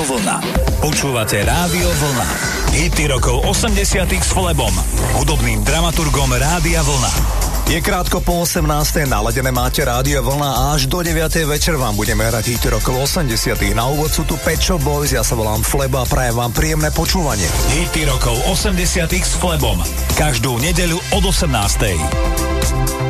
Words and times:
Rádio 0.00 0.16
Vlna. 0.16 0.40
Počúvate 0.80 1.44
Rádio 1.44 1.84
Vlna. 1.84 2.28
Hity 2.72 3.04
rokov 3.12 3.44
80 3.44 4.08
s 4.08 4.32
Flebom, 4.32 4.72
hudobným 5.20 5.60
dramaturgom 5.60 6.32
Rádia 6.40 6.80
Vlna. 6.80 7.12
Je 7.68 7.84
krátko 7.84 8.24
po 8.24 8.48
18. 8.48 8.64
naladené 9.04 9.52
máte 9.52 9.84
Rádio 9.84 10.24
Vlna 10.24 10.56
a 10.56 10.62
až 10.72 10.88
do 10.88 11.04
9. 11.04 11.44
večer 11.44 11.76
vám 11.76 12.00
budeme 12.00 12.24
hrať 12.24 12.48
hity 12.48 12.80
rokov 12.80 13.12
80 13.12 13.60
Na 13.76 13.92
úvod 13.92 14.08
sú 14.08 14.24
tu 14.24 14.40
Pet 14.40 14.56
Shop 14.56 14.80
Boys, 14.80 15.12
ja 15.12 15.20
sa 15.20 15.36
volám 15.36 15.60
Fleba 15.60 16.00
a 16.00 16.08
prajem 16.08 16.32
vám 16.32 16.56
príjemné 16.56 16.88
počúvanie. 16.96 17.44
Hity 17.76 18.08
rokov 18.08 18.40
80 18.48 19.04
s 19.04 19.36
Flebom. 19.36 19.84
Každú 20.16 20.56
nedeľu 20.64 20.96
od 21.12 21.28
18. 21.28 23.09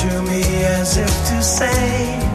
To 0.00 0.22
me 0.22 0.42
as 0.64 0.96
if 0.96 1.12
to 1.28 1.42
say, 1.42 2.29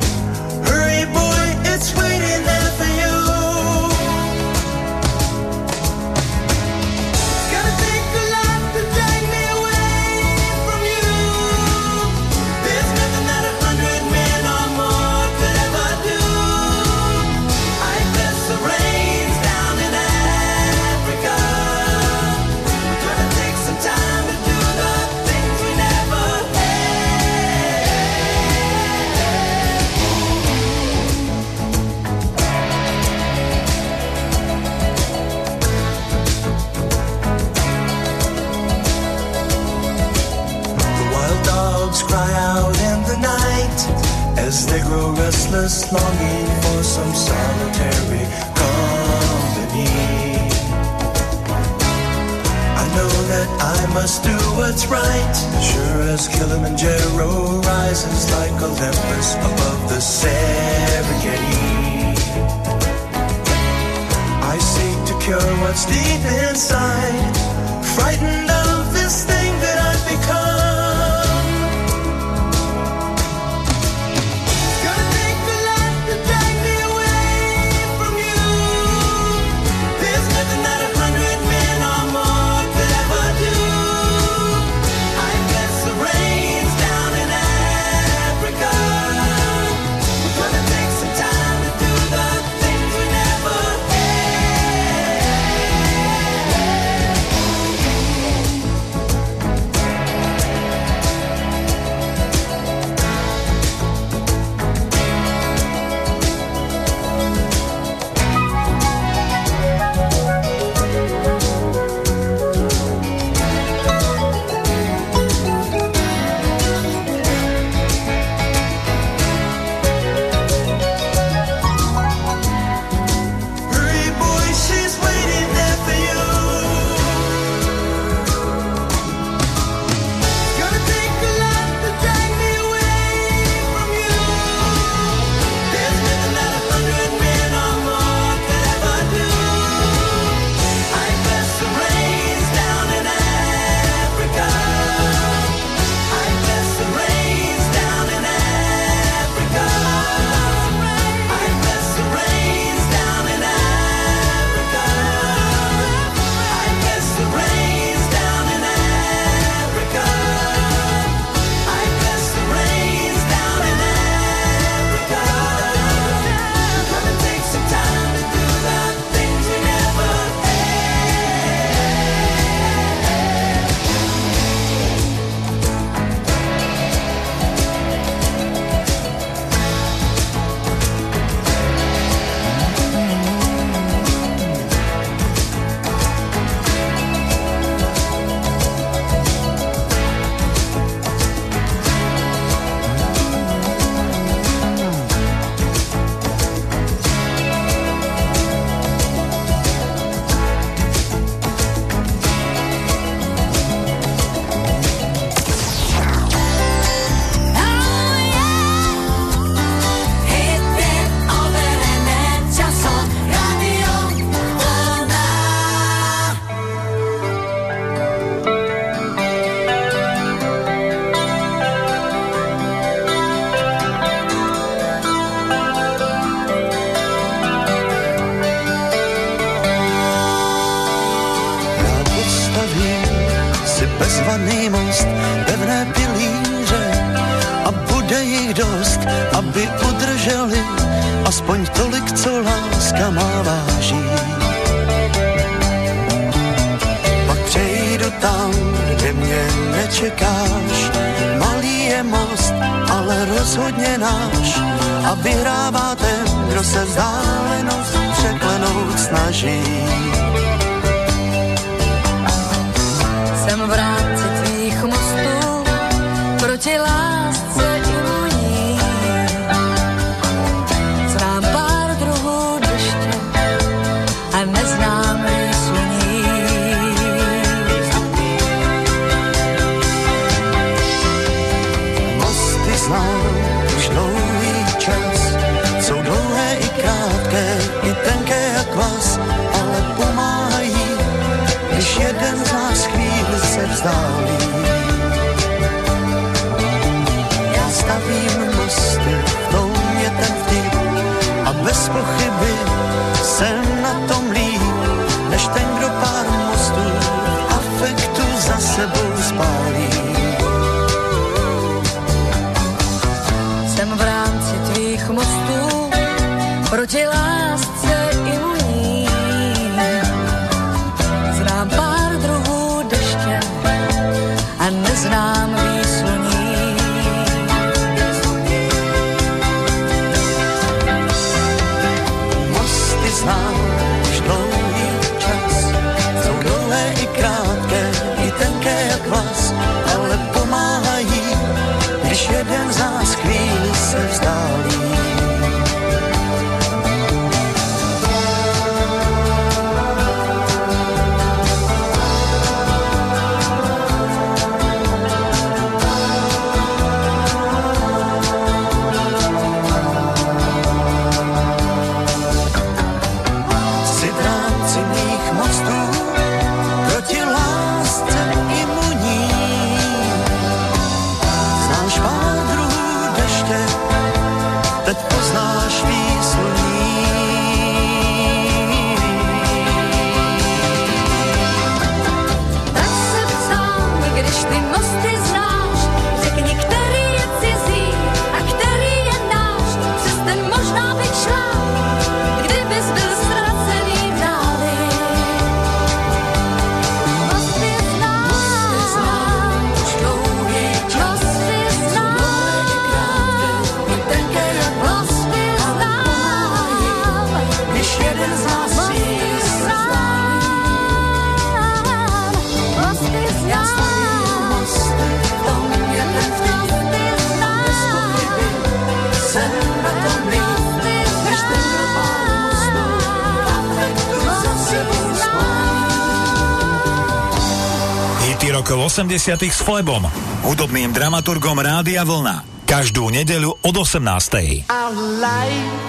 80 428.96 429.52
s 429.52 429.60
Flebom, 429.60 430.08
hudobným 430.48 430.96
dramaturgom 430.96 431.60
Rádia 431.60 432.08
Vlna. 432.08 432.48
Každú 432.64 433.12
nedeľu 433.12 433.60
od 433.60 433.76
18. 433.76 434.72
Our 434.72 434.96
life 435.20 435.84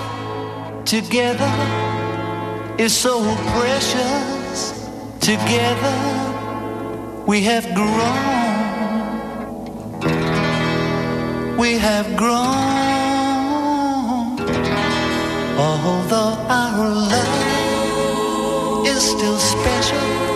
together 0.82 1.54
is 2.82 2.90
so 2.90 3.22
precious 3.54 4.75
Together 5.22 5.94
we 7.30 7.46
have 7.46 7.62
grown 7.78 7.94
We 11.54 11.78
have 11.78 12.10
grown 12.18 12.42
Although 15.54 16.34
our 16.50 16.90
love 16.90 18.82
is 18.82 18.98
still 18.98 19.38
special 19.38 20.36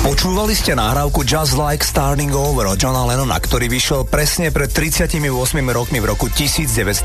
Počúvali 0.00 0.56
ste 0.56 0.72
nahrávku 0.72 1.28
Just 1.28 1.60
Like 1.60 1.84
Starting 1.84 2.32
Over 2.32 2.72
od 2.72 2.80
Johna 2.80 3.04
Lennona, 3.04 3.36
ktorý 3.36 3.68
vyšiel 3.68 4.08
presne 4.08 4.48
pred 4.48 4.72
38 4.72 5.20
rokmi 5.68 6.00
v 6.00 6.06
roku 6.08 6.32
1980. 6.32 7.04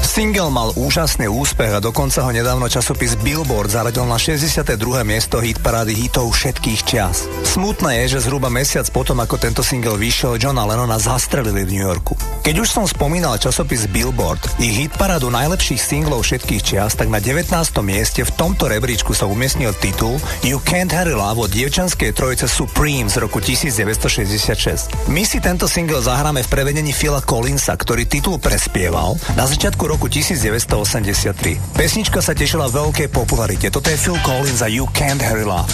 Single 0.00 0.48
mal 0.48 0.72
úžasný 0.80 1.28
úspech 1.28 1.76
a 1.76 1.84
dokonca 1.84 2.24
ho 2.24 2.32
nedávno 2.32 2.72
časopis 2.72 3.20
Billboard 3.20 3.68
zaradil 3.68 4.08
na 4.08 4.16
62. 4.16 4.80
miesto 5.04 5.44
hit 5.44 5.60
parády 5.60 5.92
hitov 5.92 6.32
všetkých 6.32 6.80
čias. 6.88 7.28
Smutné 7.44 8.08
je, 8.08 8.16
že 8.16 8.24
zhruba 8.24 8.48
mesiac 8.48 8.88
potom, 8.88 9.20
ako 9.20 9.36
tento 9.36 9.60
single 9.60 10.00
vyšiel, 10.00 10.40
Johna 10.40 10.64
Lennona 10.64 10.96
zastrelili 10.96 11.68
v 11.68 11.76
New 11.76 11.84
Yorku. 11.84 12.16
Keď 12.40 12.64
už 12.64 12.68
som 12.80 12.88
spomínal 12.88 13.36
časopis 13.36 13.84
Billboard, 13.84 14.40
ich 14.56 14.72
hit 14.72 14.96
parádu 14.96 15.28
najlepších 15.28 15.76
singlov 15.76 16.24
všetkých 16.24 16.64
čias, 16.64 16.96
tak 16.96 17.12
na 17.12 17.20
19. 17.20 17.52
mieste 17.84 18.24
v 18.24 18.32
tomto 18.40 18.72
rebríčku 18.72 19.12
sa 19.12 19.28
umiestnil 19.28 19.76
titul 19.76 20.16
You 20.40 20.64
Can't 20.64 20.88
Hurry 20.88 21.12
Love 21.12 21.44
od 21.44 21.52
dievčanskej 21.90 22.14
trojice 22.14 22.46
Supreme 22.46 23.10
z 23.10 23.18
roku 23.18 23.42
1966. 23.42 25.10
My 25.10 25.26
si 25.26 25.42
tento 25.42 25.66
single 25.66 25.98
zahráme 25.98 26.46
v 26.46 26.48
prevedení 26.48 26.94
Phila 26.94 27.18
Collinsa, 27.18 27.74
ktorý 27.74 28.06
titul 28.06 28.38
prespieval 28.38 29.18
na 29.34 29.42
začiatku 29.42 29.90
roku 29.90 30.06
1983. 30.06 31.58
Pesnička 31.74 32.22
sa 32.22 32.30
tešila 32.30 32.70
veľkej 32.70 33.10
popularite. 33.10 33.74
Toto 33.74 33.90
je 33.90 33.98
Phil 33.98 34.22
Collins 34.22 34.62
a 34.62 34.70
You 34.70 34.86
Can't 34.94 35.18
Hurry 35.18 35.42
love, 35.42 35.66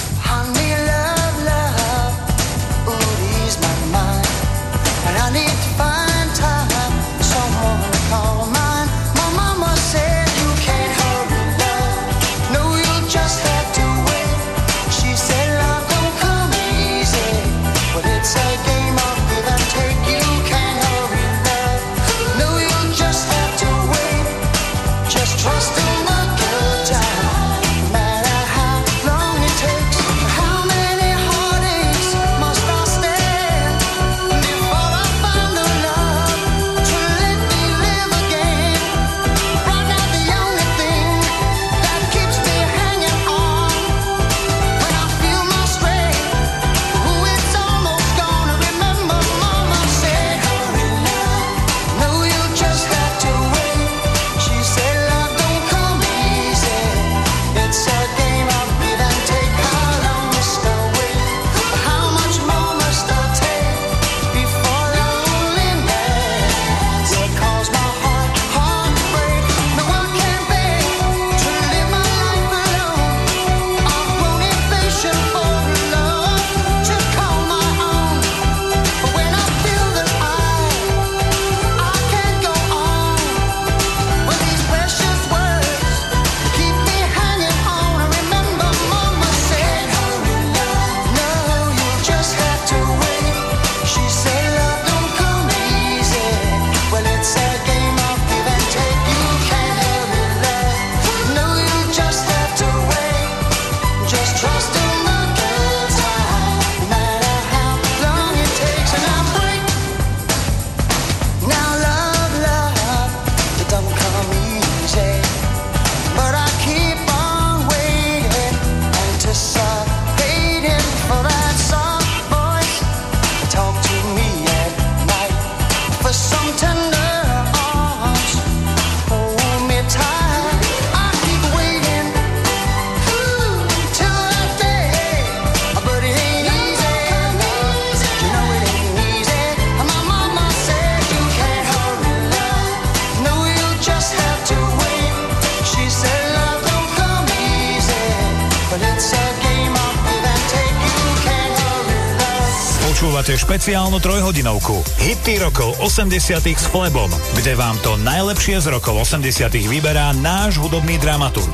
špeciálnu 153.66 153.98
trojhodinovku. 153.98 154.78
Hity 155.02 155.42
rokov 155.42 155.74
80 155.82 156.22
s 156.54 156.70
Flebom, 156.70 157.10
kde 157.34 157.58
vám 157.58 157.74
to 157.82 157.98
najlepšie 157.98 158.62
z 158.62 158.70
rokov 158.70 159.02
80 159.02 159.26
vyberá 159.66 160.14
náš 160.22 160.62
hudobný 160.62 161.02
dramaturg. 161.02 161.50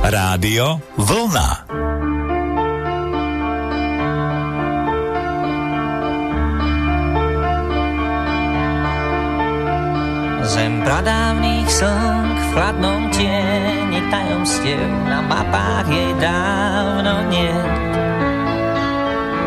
Rádio 0.00 0.80
Vlna. 0.96 1.68
Zem 10.48 10.80
pradávnych 10.80 11.68
slnk 11.68 12.36
v 12.40 12.48
chladnom 12.56 13.12
tieni 13.12 14.00
tajomstiev 14.08 14.88
na 15.04 15.20
mapách 15.28 15.92
jej 15.92 16.08
dávno 16.24 17.28
nie. 17.28 17.52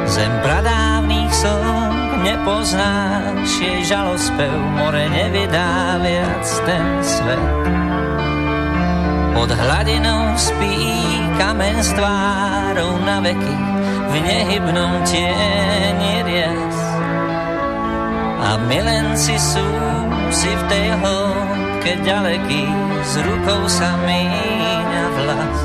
Zem 0.05 0.29
pradávnych 0.45 1.33
slnk 1.33 1.82
nepoznáš 2.43 3.55
jej 3.55 3.87
žalospev, 3.87 4.51
more 4.75 5.07
nevydá 5.07 5.95
viac 6.03 6.43
ten 6.67 6.99
svet. 6.99 7.63
Pod 9.31 9.47
hladinou 9.47 10.35
spí 10.35 10.75
kamen 11.39 11.79
s 11.79 11.95
tvárou 11.95 12.99
na 13.07 13.23
veky 13.23 13.59
v 14.11 14.13
nehybnom 14.27 15.07
tieni 15.07 16.19
rias. 16.27 16.79
A 18.43 18.59
milenci 18.67 19.39
sú 19.39 19.63
si 20.35 20.51
v 20.51 20.63
tej 20.67 20.99
hĺbke 20.99 21.95
ďaleký, 22.03 22.67
s 23.07 23.13
rukou 23.23 23.71
sa 23.71 23.95
míňa 24.03 25.05
vlas. 25.15 25.59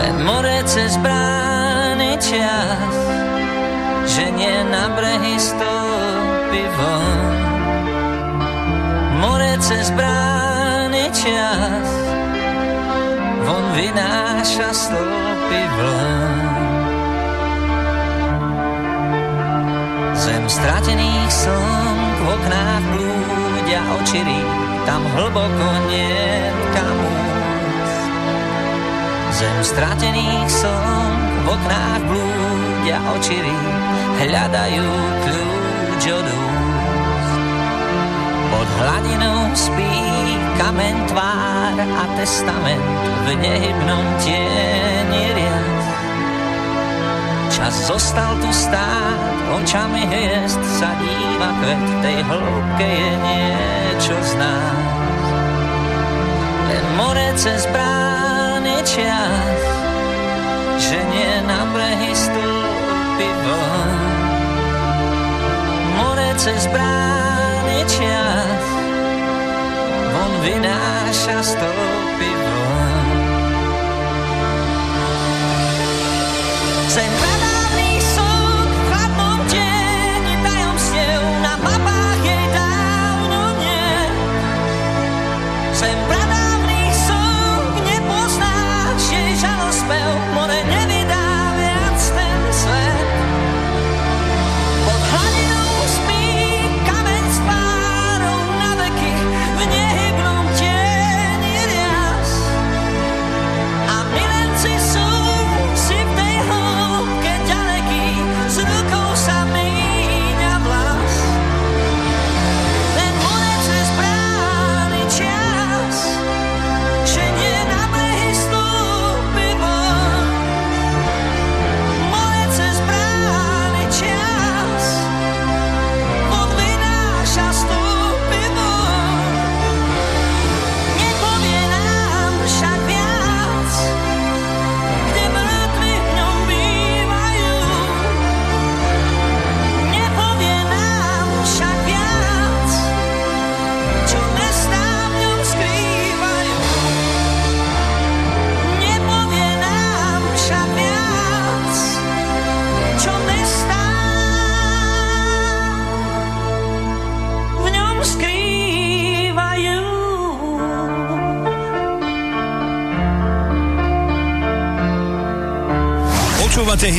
Len 0.00 0.16
more 0.24 0.64
cez 0.64 0.96
brány 0.96 2.16
čas, 2.24 3.03
že 4.14 4.30
nie 4.30 4.62
na 4.70 4.94
brehy 4.94 5.34
stúpi 5.42 6.62
von. 6.78 7.18
More 9.18 9.58
cez 9.58 9.90
brány 9.90 11.10
čas, 11.10 11.88
von 13.42 13.66
vynáša 13.74 14.70
stĺpy 14.70 15.62
vln. 15.66 16.38
Zem 20.14 20.44
stratených 20.46 21.30
slnk 21.34 22.14
v 22.22 22.26
oknách 22.38 22.84
blúdia 22.94 23.82
očirí, 23.98 24.40
tam 24.86 25.02
hlboko 25.10 25.68
nie 25.90 26.22
kam. 26.70 26.98
Zem 29.34 29.58
stratených 29.66 30.46
slnk 30.46 31.30
v 31.42 31.46
oknách 31.50 32.02
blúdia 32.06 32.73
ľudia 32.84 33.00
očiví 33.16 33.56
hľadajú 34.20 34.88
kľúč 35.24 36.04
od. 36.20 36.28
Pod 38.52 38.68
hladinou 38.76 39.48
spí 39.56 39.96
kamen 40.60 41.08
tvár 41.08 41.80
a 41.80 42.04
testament 42.20 42.84
v 43.24 43.40
nehybnom 43.40 44.04
tieni 44.20 45.32
riad. 45.32 45.80
Čas 47.56 47.72
zostal 47.88 48.36
tu 48.44 48.52
stáť, 48.52 49.32
očami 49.64 50.04
hviezd 50.04 50.60
sa 50.76 50.92
díva 51.00 51.50
kvet, 51.64 51.84
tej 52.04 52.18
hĺbke 52.20 52.84
je 52.84 53.12
niečo 53.24 54.16
z 54.28 54.32
nás. 54.44 55.24
Len 56.68 56.84
more 57.00 57.32
cez 57.40 57.64
brány 57.72 58.76
čas, 58.84 59.56
že 60.84 61.00
nie 61.00 61.33
pivom. 63.24 63.88
More 65.96 66.28
cez 66.36 66.62
brány 66.68 67.80
čas, 67.88 68.64
on 70.12 70.32
vynáša 70.44 71.38
stopy 71.40 72.33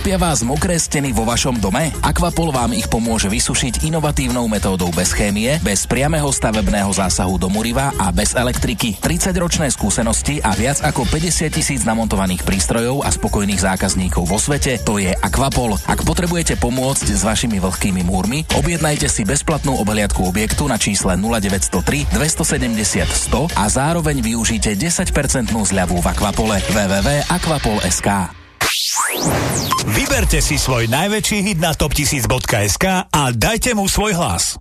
Trápia 0.00 0.16
vás 0.16 0.40
mokré 0.40 0.80
steny 0.80 1.12
vo 1.12 1.28
vašom 1.28 1.60
dome? 1.60 1.92
Aquapol 2.00 2.48
vám 2.56 2.72
ich 2.72 2.88
pomôže 2.88 3.28
vysušiť 3.28 3.84
inovatívnou 3.84 4.48
metódou 4.48 4.88
bez 4.96 5.12
chémie, 5.12 5.60
bez 5.60 5.84
priameho 5.84 6.32
stavebného 6.32 6.88
zásahu 6.88 7.36
do 7.36 7.52
muriva 7.52 7.92
a 8.00 8.08
bez 8.08 8.32
elektriky. 8.32 8.96
30-ročné 8.96 9.68
skúsenosti 9.68 10.40
a 10.40 10.56
viac 10.56 10.80
ako 10.80 11.04
50 11.04 11.52
tisíc 11.52 11.84
namontovaných 11.84 12.48
prístrojov 12.48 13.04
a 13.04 13.12
spokojných 13.12 13.60
zákazníkov 13.60 14.24
vo 14.24 14.40
svete, 14.40 14.80
to 14.80 14.96
je 14.96 15.12
Aquapol. 15.12 15.76
Ak 15.84 16.00
potrebujete 16.00 16.56
pomôcť 16.56 17.12
s 17.12 17.20
vašimi 17.20 17.60
vlhkými 17.60 18.00
múrmi, 18.00 18.48
objednajte 18.56 19.04
si 19.04 19.28
bezplatnú 19.28 19.76
obhliadku 19.84 20.24
objektu 20.24 20.64
na 20.64 20.80
čísle 20.80 21.12
0903 21.20 22.08
270 22.08 23.04
100 23.04 23.52
a 23.52 23.64
zároveň 23.68 24.24
využite 24.24 24.72
10% 24.80 25.12
zľavu 25.52 26.00
v 26.00 26.06
Aquapole 26.08 26.56
www.aquapol.sk. 26.72 28.39
Vyberte 29.90 30.38
si 30.44 30.60
svoj 30.60 30.86
najväčší 30.88 31.38
hit 31.42 31.58
na 31.58 31.72
top1000.sk 31.74 32.84
a 33.10 33.22
dajte 33.34 33.74
mu 33.74 33.88
svoj 33.88 34.14
hlas. 34.16 34.60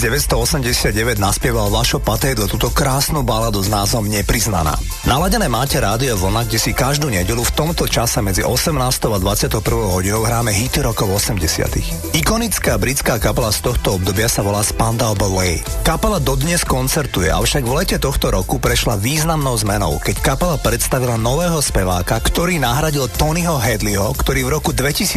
1989 0.00 1.20
naspieval 1.20 1.68
Vašo 1.68 2.00
Patédo 2.00 2.48
túto 2.48 2.72
krásnu 2.72 3.20
baladu 3.20 3.60
s 3.60 3.68
názvom 3.68 4.08
Nepriznaná. 4.08 4.72
Naladené 5.00 5.48
máte 5.48 5.80
rádio 5.80 6.12
Vlna, 6.20 6.44
kde 6.44 6.60
si 6.60 6.76
každú 6.76 7.08
nedelu 7.08 7.40
v 7.40 7.56
tomto 7.56 7.88
čase 7.88 8.20
medzi 8.20 8.44
18. 8.44 8.76
a 8.84 9.16
21. 9.16 9.48
hodinou 9.96 10.20
hráme 10.28 10.52
hity 10.52 10.84
rokov 10.84 11.08
80. 11.24 12.12
Ikonická 12.12 12.76
britská 12.76 13.16
kapela 13.16 13.48
z 13.48 13.64
tohto 13.64 13.96
obdobia 13.96 14.28
sa 14.28 14.44
volá 14.44 14.60
Spandau 14.60 15.16
Ballet. 15.16 15.64
Kapela 15.88 16.20
dodnes 16.20 16.68
koncertuje, 16.68 17.32
avšak 17.32 17.64
v 17.64 17.80
lete 17.80 17.96
tohto 17.96 18.28
roku 18.28 18.60
prešla 18.60 19.00
významnou 19.00 19.56
zmenou, 19.56 19.96
keď 20.04 20.20
kapela 20.20 20.60
predstavila 20.60 21.16
nového 21.16 21.64
speváka, 21.64 22.20
ktorý 22.20 22.60
nahradil 22.60 23.08
Tonyho 23.08 23.56
Hedleyho, 23.56 24.12
ktorý 24.20 24.52
v 24.52 24.52
roku 24.60 24.76
2017 24.76 25.16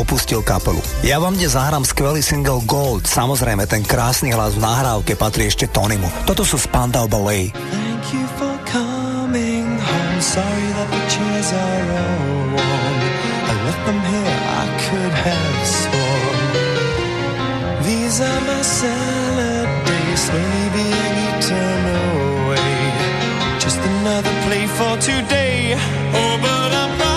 opustil 0.00 0.40
kapelu. 0.40 0.80
Ja 1.04 1.20
vám 1.20 1.36
dnes 1.36 1.52
zahrám 1.52 1.84
skvelý 1.84 2.24
single 2.24 2.64
Gold, 2.64 3.04
samozrejme 3.04 3.68
ten 3.68 3.84
krásny 3.84 4.32
hlas 4.32 4.56
v 4.56 4.64
nahrávke 4.64 5.12
patrí 5.12 5.44
ešte 5.44 5.68
Tonymu. 5.68 6.08
Toto 6.24 6.40
sú 6.40 6.56
Spandau 6.56 7.04
Ballet. 7.04 7.52
Thank 7.52 8.16
you 8.16 8.24
for 8.40 8.49
home. 10.20 10.28
Sorry 10.36 10.68
that 10.76 10.88
the 10.90 11.02
chairs 11.14 11.52
are 11.52 11.84
all 12.00 12.46
warm. 12.54 12.98
I 13.50 13.54
left 13.66 13.82
them 13.86 14.00
here, 14.12 14.36
I 14.60 14.66
could 14.84 15.14
have 15.26 15.66
sworn. 15.80 16.38
These 17.84 18.20
are 18.20 18.40
my 18.46 18.62
salad 18.62 19.68
days, 19.86 20.20
slowly 20.20 20.68
being 20.76 21.16
eaten 21.26 21.82
away. 22.12 22.76
Just 23.58 23.78
another 23.78 24.34
play 24.46 24.66
for 24.66 24.96
today. 24.98 25.74
Oh, 26.14 26.38
but 26.42 26.72
I'm 26.82 27.09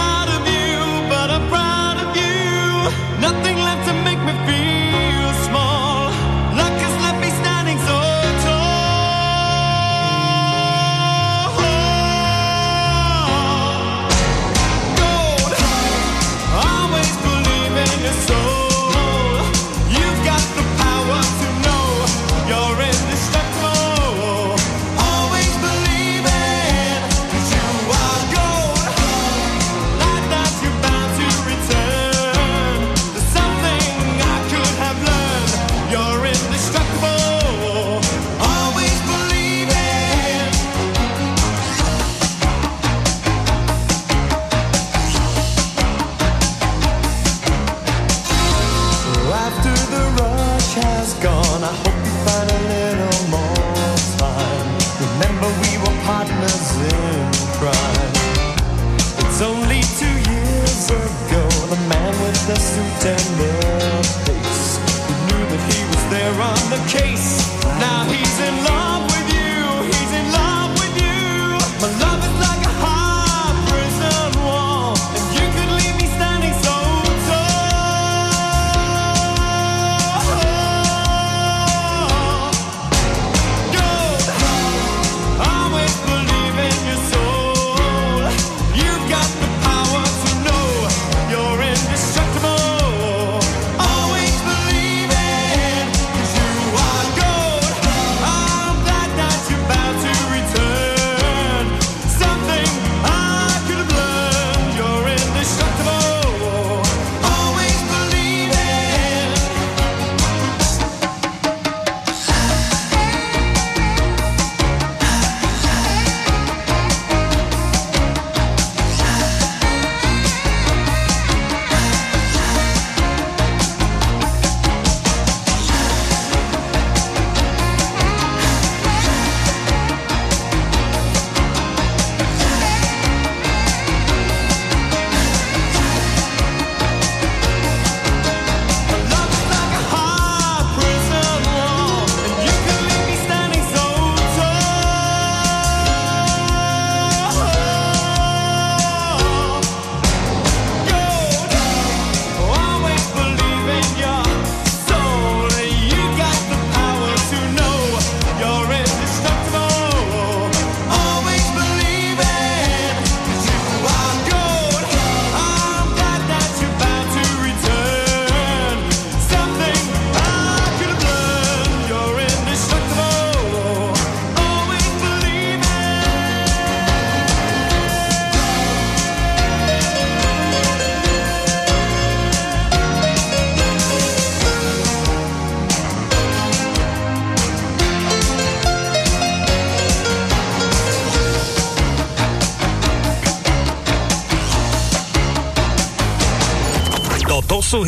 the 66.76 66.89
case. 66.89 67.53
Now 67.80 68.05
he's 68.09 68.39
in 68.39 68.63
love 68.63 68.83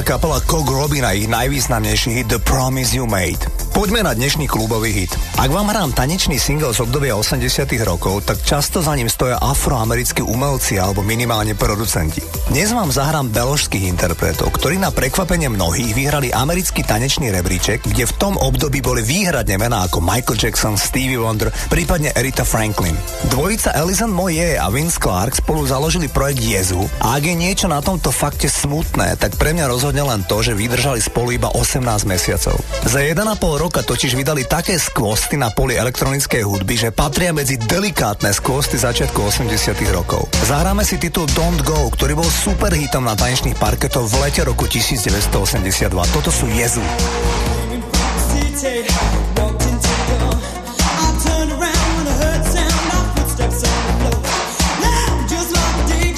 Britská 0.00 0.16
kapela 0.16 0.40
Cock 0.40 0.64
robí 0.64 1.04
na 1.04 1.12
ich 1.12 1.28
najvýznamnejší 1.28 2.10
hit 2.10 2.32
The 2.32 2.40
Promise 2.40 2.96
You 2.96 3.04
Made. 3.04 3.44
Poďme 3.76 4.00
na 4.00 4.16
dnešný 4.16 4.48
klubový 4.48 4.96
hit. 4.96 5.12
Ak 5.36 5.52
vám 5.52 5.68
hrám 5.68 5.92
tanečný 5.92 6.40
single 6.40 6.72
z 6.72 6.80
obdobia 6.80 7.20
80 7.20 7.68
rokov, 7.84 8.24
tak 8.24 8.40
často 8.40 8.80
za 8.80 8.96
ním 8.96 9.12
stoja 9.12 9.36
afroamerickí 9.36 10.24
umelci 10.24 10.80
alebo 10.80 11.04
minimálne 11.04 11.52
producenti. 11.52 12.24
Dnes 12.50 12.74
vám 12.74 12.90
zahrám 12.90 13.30
beložských 13.30 13.86
interpretov, 13.86 14.50
ktorí 14.50 14.74
na 14.82 14.90
prekvapenie 14.90 15.46
mnohých 15.46 15.94
vyhrali 15.94 16.34
americký 16.34 16.82
tanečný 16.82 17.30
rebríček, 17.30 17.86
kde 17.86 18.10
v 18.10 18.16
tom 18.18 18.34
období 18.34 18.82
boli 18.82 19.06
výhradne 19.06 19.54
mená 19.54 19.86
ako 19.86 20.02
Michael 20.02 20.34
Jackson, 20.34 20.74
Stevie 20.74 21.22
Wonder, 21.22 21.54
prípadne 21.70 22.10
Erita 22.10 22.42
Franklin. 22.42 22.98
Dvojica 23.30 23.70
Alison 23.78 24.10
Moje 24.10 24.58
a 24.58 24.66
Vince 24.66 24.98
Clark 24.98 25.38
spolu 25.38 25.62
založili 25.62 26.10
projekt 26.10 26.42
Jezu 26.42 26.90
a 26.98 27.14
ak 27.14 27.22
je 27.22 27.38
niečo 27.38 27.70
na 27.70 27.78
tomto 27.78 28.10
fakte 28.10 28.50
smutné, 28.50 29.14
tak 29.14 29.38
pre 29.38 29.54
mňa 29.54 29.70
rozhodne 29.70 30.02
len 30.02 30.26
to, 30.26 30.42
že 30.42 30.58
vydržali 30.58 30.98
spolu 30.98 31.38
iba 31.38 31.54
18 31.54 31.86
mesiacov. 32.02 32.58
Za 32.82 32.98
1,5 32.98 33.62
roka 33.62 33.86
totiž 33.86 34.18
vydali 34.18 34.42
také 34.42 34.74
skvosty 34.74 35.38
na 35.38 35.54
poli 35.54 35.78
elektronickej 35.78 36.42
hudby, 36.42 36.74
že 36.74 36.90
patria 36.90 37.30
medzi 37.30 37.62
delikátne 37.62 38.34
skvosty 38.34 38.74
začiatku 38.74 39.22
80 39.22 39.54
rokov. 39.94 40.26
Zahráme 40.50 40.82
si 40.82 40.98
titul 40.98 41.30
Don't 41.30 41.62
Go, 41.62 41.94
ktorý 41.94 42.18
bol 42.18 42.39
superhitom 42.40 43.04
na 43.04 43.12
tanečných 43.12 43.60
parketoch 43.60 44.08
v 44.08 44.14
lete 44.24 44.40
roku 44.48 44.64
1982. 44.64 45.92
Toto 45.92 46.32
sú 46.32 46.48
Jezu. 46.48 46.80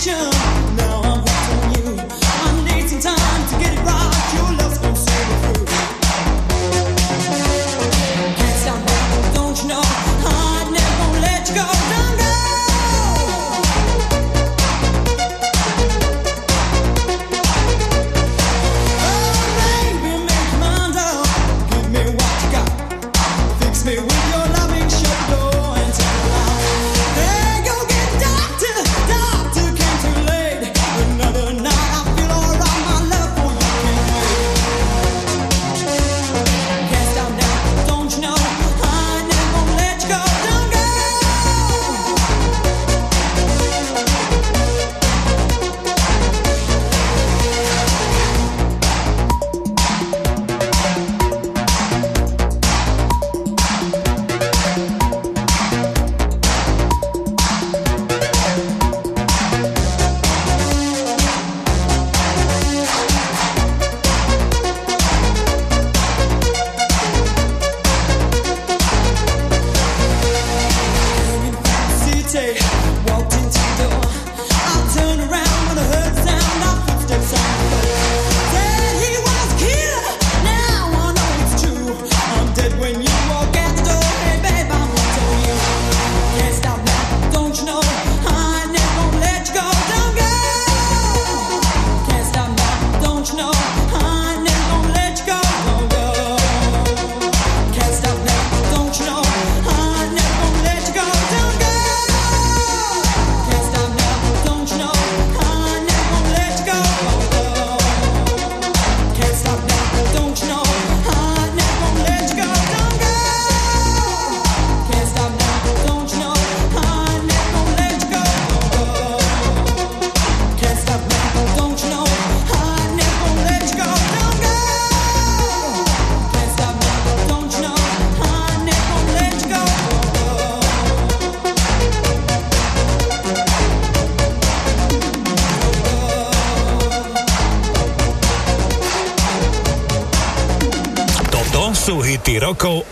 Turn 0.03 0.62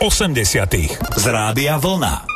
80. 0.00 0.74
z 1.16 1.26
Rádia 1.26 1.78
Vlna. 1.78 2.29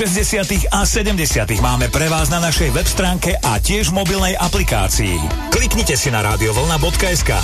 60. 0.00 0.72
a 0.72 0.88
70. 0.88 1.60
máme 1.60 1.92
pre 1.92 2.08
vás 2.08 2.32
na 2.32 2.40
našej 2.40 2.72
web 2.72 2.88
stránke 2.88 3.36
a 3.36 3.60
tiež 3.60 3.92
v 3.92 4.00
mobilnej 4.00 4.32
aplikácii. 4.32 5.20
Kliknite 5.52 5.92
si 5.92 6.08
na 6.08 6.24
radiovolna.sk. 6.24 7.36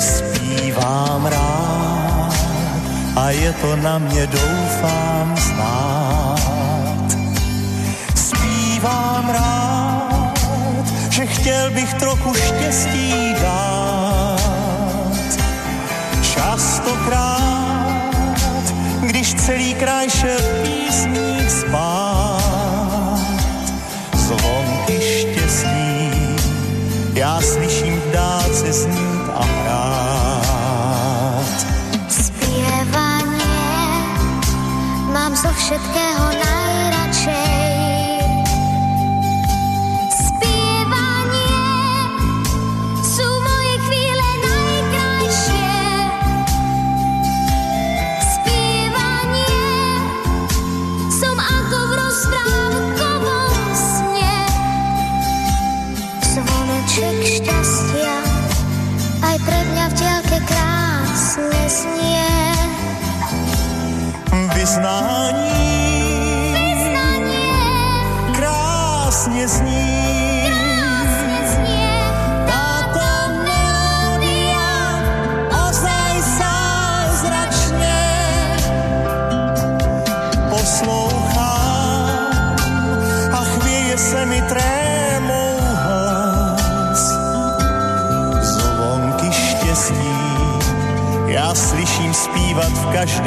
Zpívám 0.00 1.22
rád 1.28 2.32
a 3.12 3.24
je 3.36 3.50
to 3.60 3.70
na 3.84 4.00
mne 4.00 4.24
doufám 4.32 5.37
misty 12.68 13.27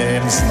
name's 0.02 0.51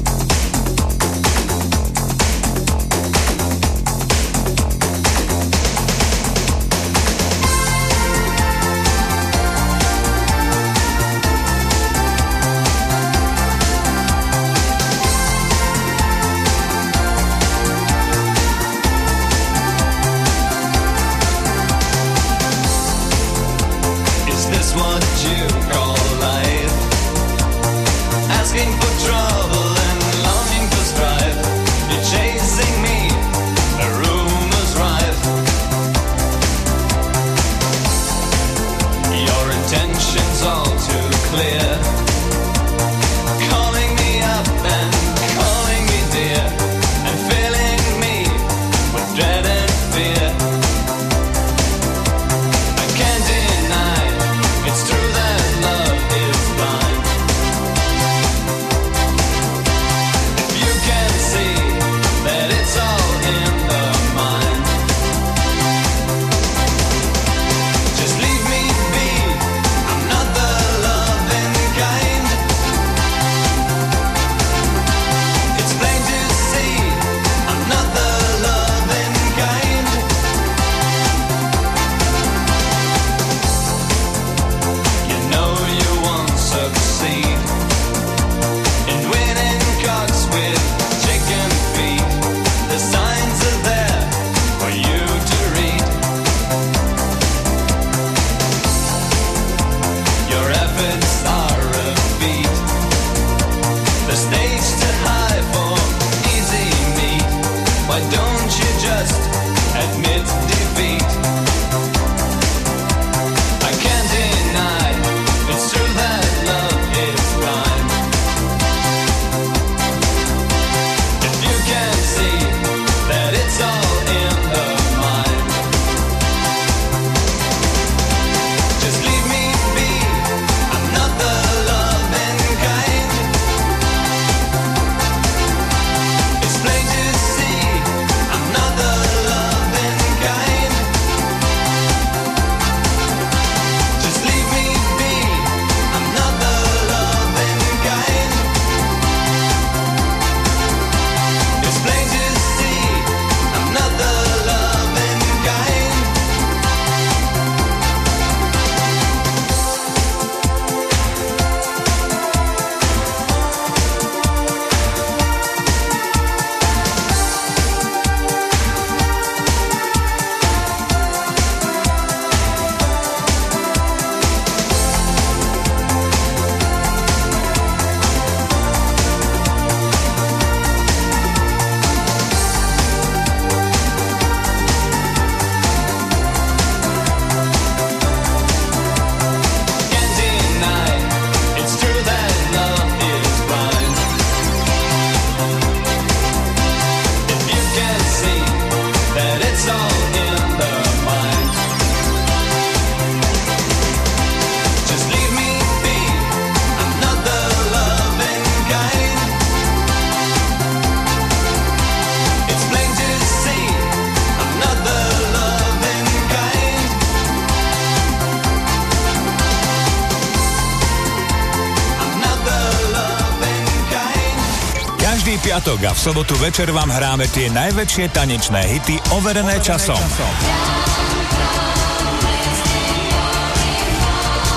Sobotu 226.01 226.33
večer 226.41 226.65
vám 226.73 226.89
hráme 226.89 227.29
tie 227.29 227.45
najväčšie 227.53 228.09
tanečné 228.09 228.65
hity 228.65 228.97
overené 229.13 229.61
časom. 229.61 230.01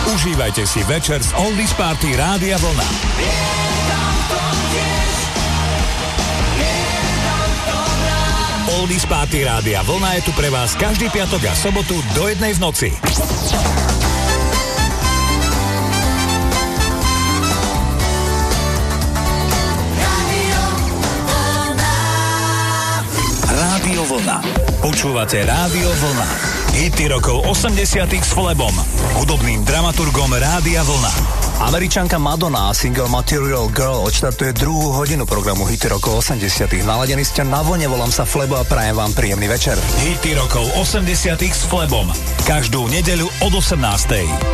Užívajte 0.09 0.65
si 0.65 0.81
večer 0.89 1.21
z 1.21 1.37
Oldies 1.37 1.77
Party 1.77 2.17
Rádia 2.17 2.57
Vlna. 2.57 2.89
Oldies 8.81 9.05
Party 9.05 9.45
Rádia 9.45 9.85
Vlna 9.85 10.17
je 10.17 10.23
tu 10.25 10.33
pre 10.33 10.49
vás 10.49 10.73
každý 10.81 11.13
piatok 11.13 11.45
a 11.45 11.53
sobotu 11.53 12.01
do 12.17 12.25
jednej 12.25 12.57
v 12.57 12.61
noci. 12.65 12.89
Počúvate 24.85 25.41
Rádio 25.49 25.89
Vlna. 25.89 26.29
Hity 26.77 27.09
rokov 27.09 27.41
80 27.49 28.05
s 28.05 28.37
Flebom, 28.37 28.77
hudobným 29.17 29.65
dramaturgom 29.65 30.29
Rádia 30.37 30.85
Vlna. 30.85 31.09
Američanka 31.65 32.21
Madonna 32.21 32.69
a 32.69 32.77
single 32.77 33.09
Material 33.09 33.73
Girl 33.73 34.05
odštartuje 34.05 34.53
druhú 34.53 34.93
hodinu 34.93 35.25
programu 35.25 35.65
Hity 35.65 35.89
rokov 35.89 36.29
80 36.29 36.85
Naladení 36.85 37.25
ste 37.25 37.49
na 37.49 37.65
vlne, 37.65 37.89
volám 37.89 38.13
sa 38.13 38.29
Flebo 38.29 38.61
a 38.61 38.65
prajem 38.69 38.93
vám 38.93 39.17
príjemný 39.17 39.49
večer. 39.49 39.81
Hity 40.05 40.37
rokov 40.37 40.69
80 40.77 41.33
s 41.33 41.65
Flebom. 41.65 42.13
Každú 42.45 42.85
nedeľu 42.93 43.33
od 43.41 43.57
18. 43.57 44.54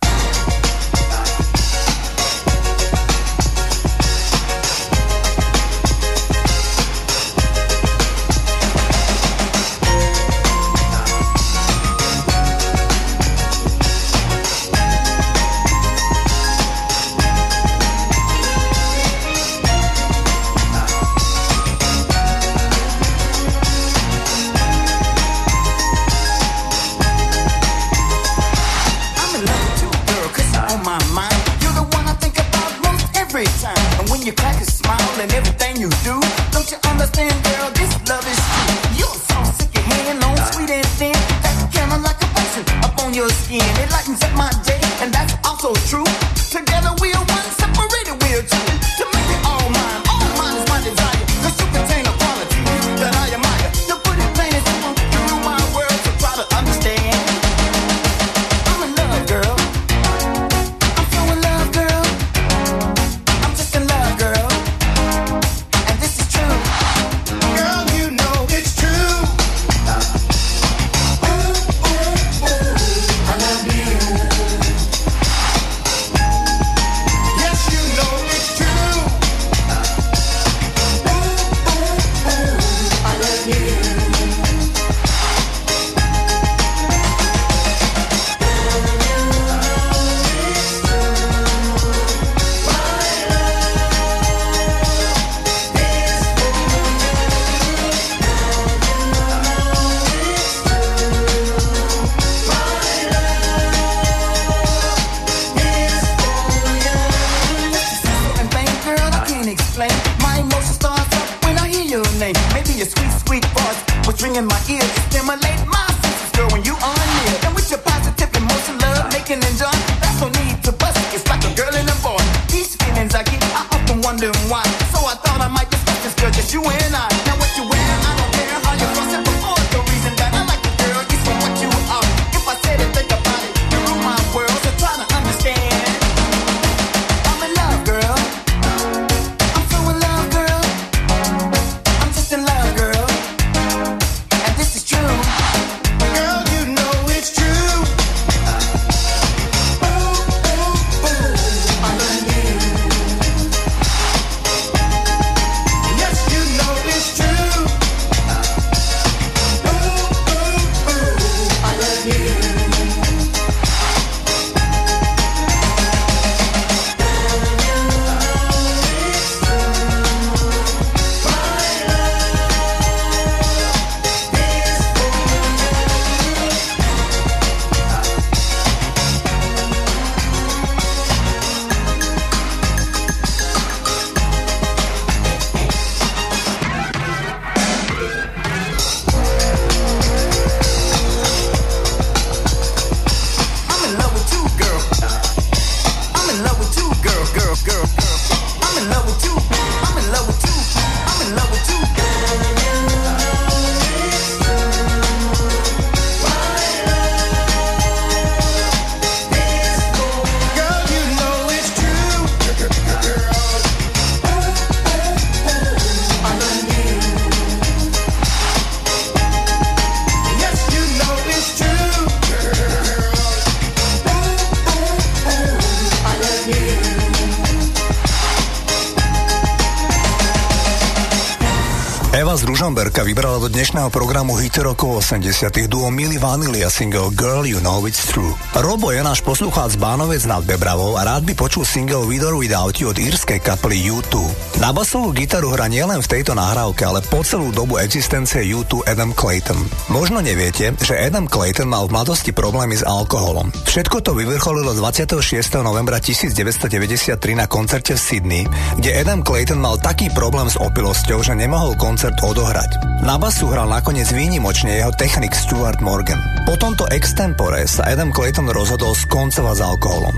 dvojka 233.01 233.17
vybrala 233.17 233.41
do 233.41 233.49
dnešného 233.49 233.89
programu 233.89 234.37
hit 234.37 234.61
rokov 234.61 235.01
80 235.01 235.49
duo 235.65 235.89
Milly 235.89 236.21
Vanilli 236.21 236.61
a 236.61 236.69
single 236.69 237.09
Girl 237.09 237.41
You 237.41 237.57
Know 237.57 237.89
It's 237.89 238.05
True. 238.05 238.29
Robo 238.53 238.93
je 238.93 239.01
náš 239.01 239.25
poslucháč 239.25 239.73
z 239.73 239.81
Bánovec 239.81 240.21
nad 240.29 240.45
Bebravou 240.45 240.93
a 240.93 241.01
rád 241.01 241.25
by 241.25 241.33
počul 241.33 241.65
single 241.65 242.05
With 242.05 242.21
or 242.21 242.37
Without 242.37 242.77
You 242.77 242.93
od 242.93 243.01
írskej 243.01 243.41
kapely 243.41 243.89
U2. 243.89 244.13
Na 244.61 244.69
basovú 244.69 245.09
gitaru 245.09 245.57
hra 245.57 245.65
nielen 245.65 246.05
v 246.05 246.11
tejto 246.21 246.37
nahrávke, 246.37 246.85
ale 246.85 247.01
po 247.01 247.25
celú 247.25 247.49
dobu 247.49 247.81
existencie 247.81 248.45
U2 248.45 248.85
Adam 248.85 249.09
Clayton. 249.09 249.57
Možno 249.89 250.21
neviete, 250.21 250.77
že 250.77 251.01
Adam 251.01 251.25
Clayton 251.25 251.65
mal 251.65 251.89
v 251.89 251.97
mladosti 251.97 252.29
problémy 252.29 252.77
s 252.77 252.85
alkoholom. 252.85 253.49
Všetko 253.65 254.05
to 254.05 254.13
vyvrcholilo 254.13 254.77
26. 254.77 255.17
novembra 255.65 255.97
1993 255.97 257.17
na 257.33 257.49
koncerte 257.49 257.97
v 257.97 258.01
Sydney, 258.05 258.43
kde 258.77 259.01
Adam 259.01 259.25
Clayton 259.25 259.57
mal 259.57 259.81
taký 259.81 260.13
problém 260.13 260.45
s 260.45 260.61
opilosťou, 260.61 261.25
že 261.25 261.33
nemohol 261.33 261.73
koncert 261.81 262.21
odohrať. 262.21 263.01
Na 263.01 263.17
basu 263.17 263.49
hral 263.49 263.65
nakoniec 263.65 264.13
výnimočne 264.13 264.77
jeho 264.77 264.93
technik 264.93 265.33
Stuart 265.33 265.81
Morgan. 265.81 266.21
Po 266.45 266.53
tomto 266.53 266.85
extempore 266.93 267.65
sa 267.65 267.89
Adam 267.89 268.13
Clayton 268.13 268.45
rozhodol 268.53 268.93
skoncovať 268.93 269.57
s 269.57 269.65
alkoholom 269.65 270.10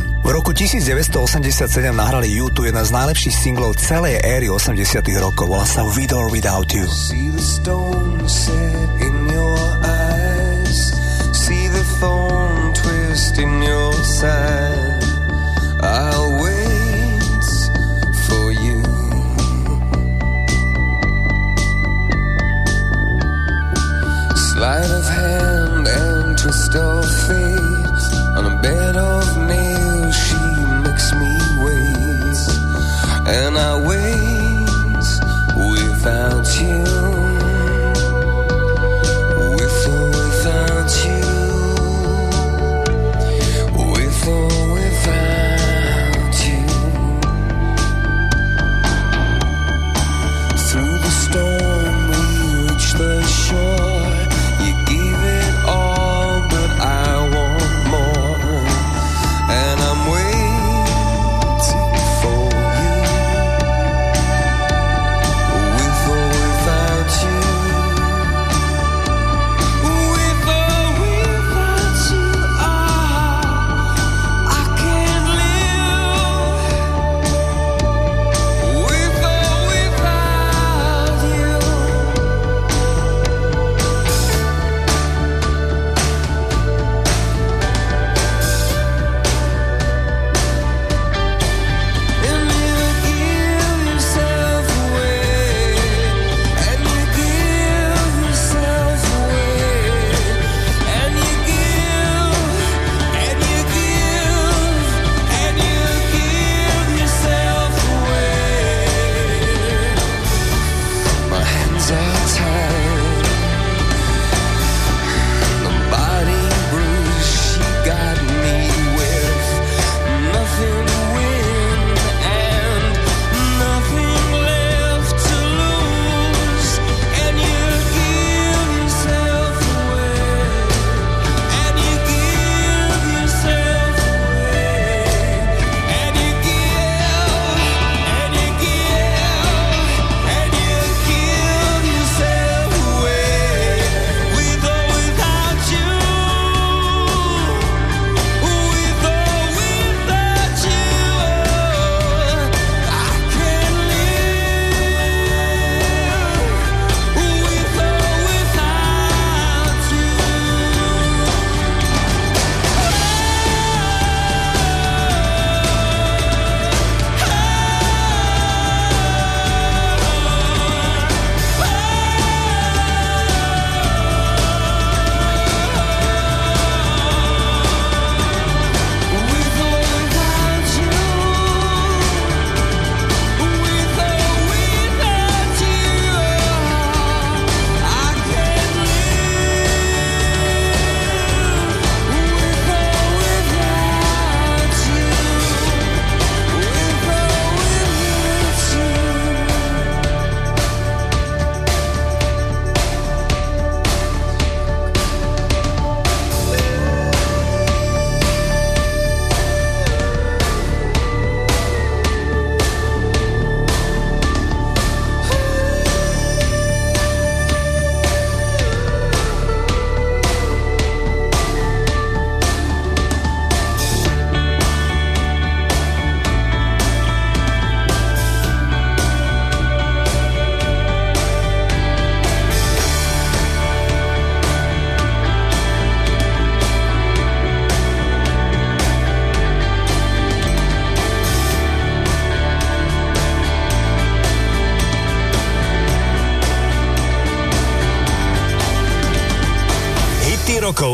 roku 0.44 0.60
1987 0.60 1.96
nahrali 1.96 2.28
U2 2.36 2.68
jeden 2.68 2.84
z 2.84 2.92
najlepších 2.92 3.32
singlov 3.32 3.80
celej 3.80 4.20
éry 4.28 4.52
80 4.52 5.00
rokov. 5.24 5.48
Volá 5.48 5.64
sa 5.64 5.88
With 5.88 6.12
or 6.12 6.28
Without 6.28 6.68
You. 6.68 6.84
See 6.84 7.32
the 7.32 7.40
stone 7.40 8.28
set 8.28 8.92
in 9.00 9.32
your 9.32 9.56
eyes 9.88 10.92
See 11.32 11.72
the 11.72 11.80
thorn 11.96 12.76
twist 12.76 13.40
in 13.40 13.64
your 13.64 13.96
side 14.04 14.53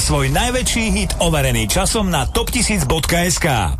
svoj 0.00 0.32
najväčší 0.32 0.84
hit 0.96 1.10
overený 1.20 1.68
časom 1.68 2.08
na 2.08 2.24
top1000.sk. 2.24 3.79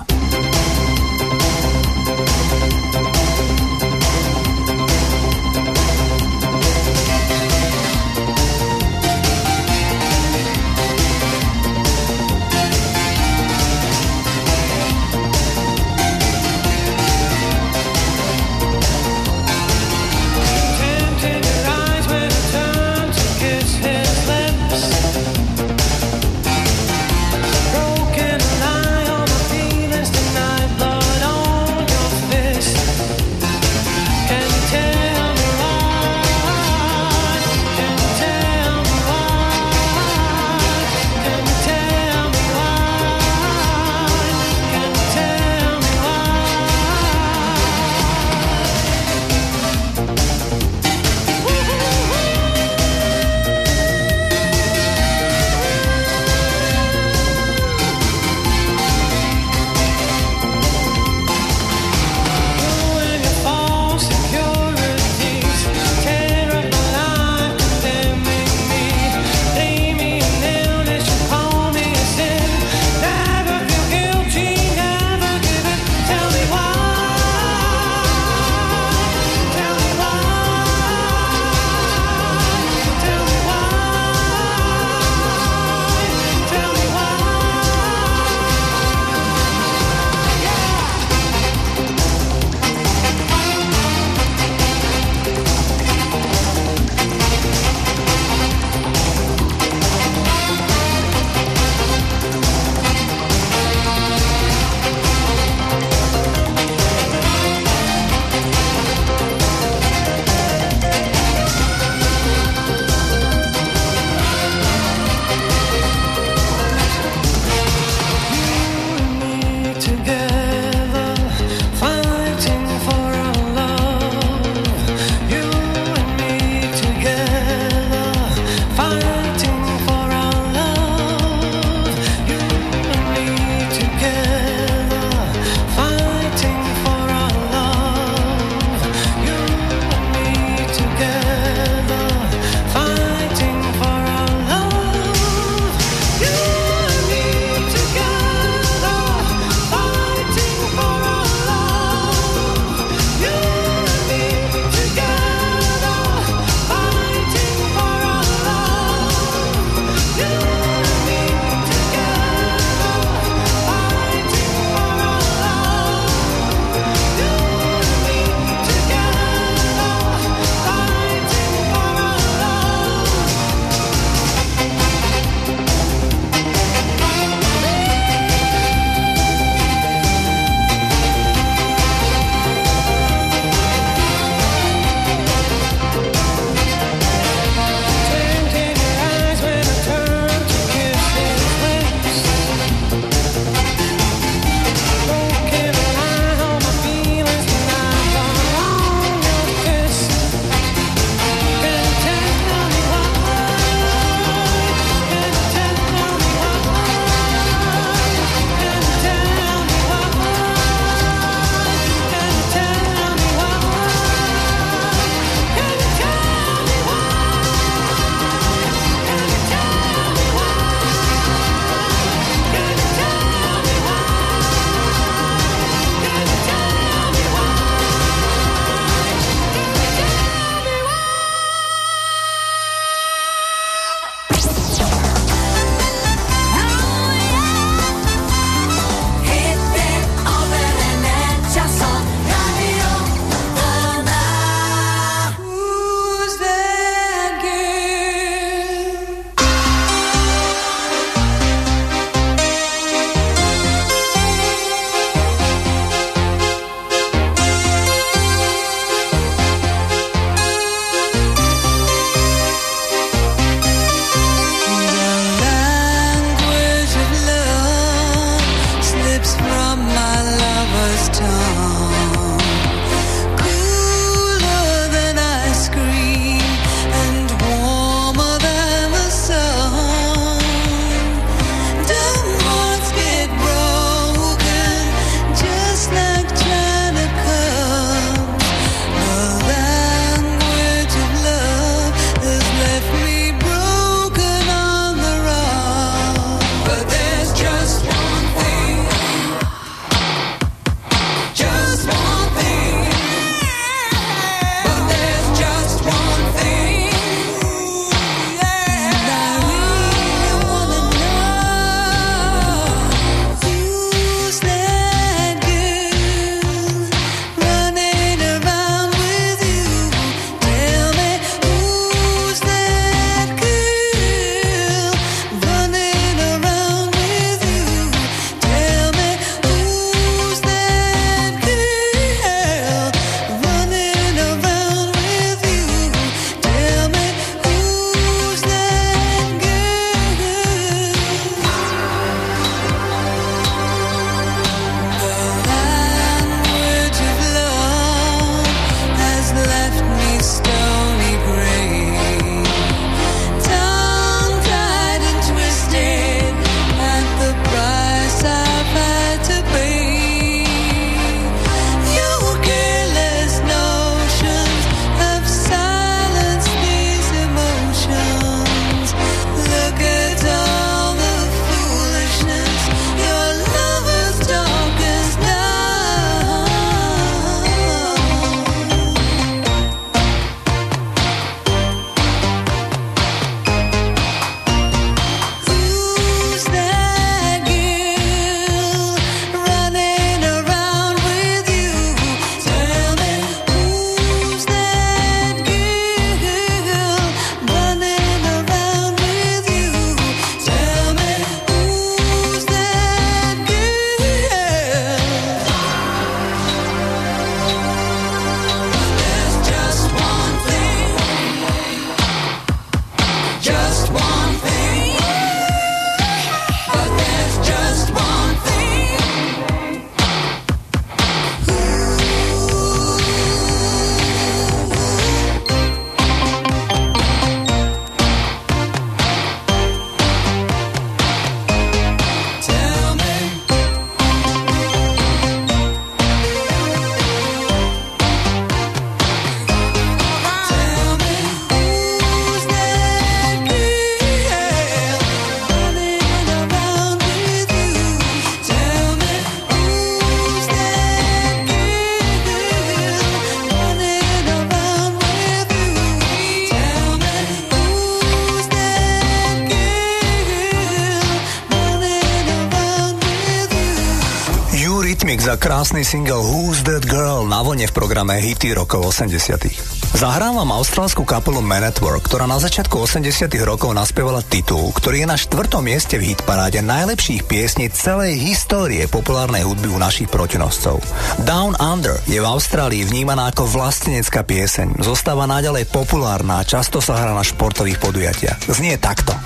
úspešný 465.81 465.97
single 465.97 466.21
Who's 466.21 466.61
That 466.61 466.85
Girl 466.85 467.25
na 467.25 467.41
vlne 467.41 467.65
v 467.65 467.73
programe 467.73 468.21
Hity 468.21 468.53
rokov 468.53 468.93
80. 468.93 469.97
Zahrávam 469.97 470.53
austrálsku 470.53 471.01
kapelu 471.01 471.41
Man 471.41 471.65
at 471.65 471.81
Work, 471.81 472.05
ktorá 472.05 472.29
na 472.29 472.37
začiatku 472.37 472.85
80. 472.85 473.25
rokov 473.41 473.73
naspievala 473.73 474.21
titul, 474.21 474.69
ktorý 474.77 475.01
je 475.01 475.07
na 475.09 475.17
štvrtom 475.17 475.65
mieste 475.65 475.97
v 475.97 476.13
hitparáde 476.13 476.61
najlepších 476.61 477.25
piesní 477.25 477.73
celej 477.73 478.13
histórie 478.13 478.85
populárnej 478.85 479.41
hudby 479.41 479.73
u 479.73 479.81
našich 479.81 480.05
protinoscov. 480.05 480.85
Down 481.25 481.57
Under 481.57 481.97
je 482.05 482.21
v 482.21 482.29
Austrálii 482.29 482.85
vnímaná 482.85 483.33
ako 483.33 483.49
vlastenecká 483.49 484.21
pieseň, 484.21 484.85
zostáva 484.85 485.25
naďalej 485.25 485.65
populárna 485.65 486.45
a 486.45 486.47
často 486.47 486.77
sa 486.77 486.93
hrá 487.01 487.17
na 487.17 487.25
športových 487.25 487.81
podujatiach. 487.81 488.53
Znie 488.53 488.77
takto. 488.77 489.17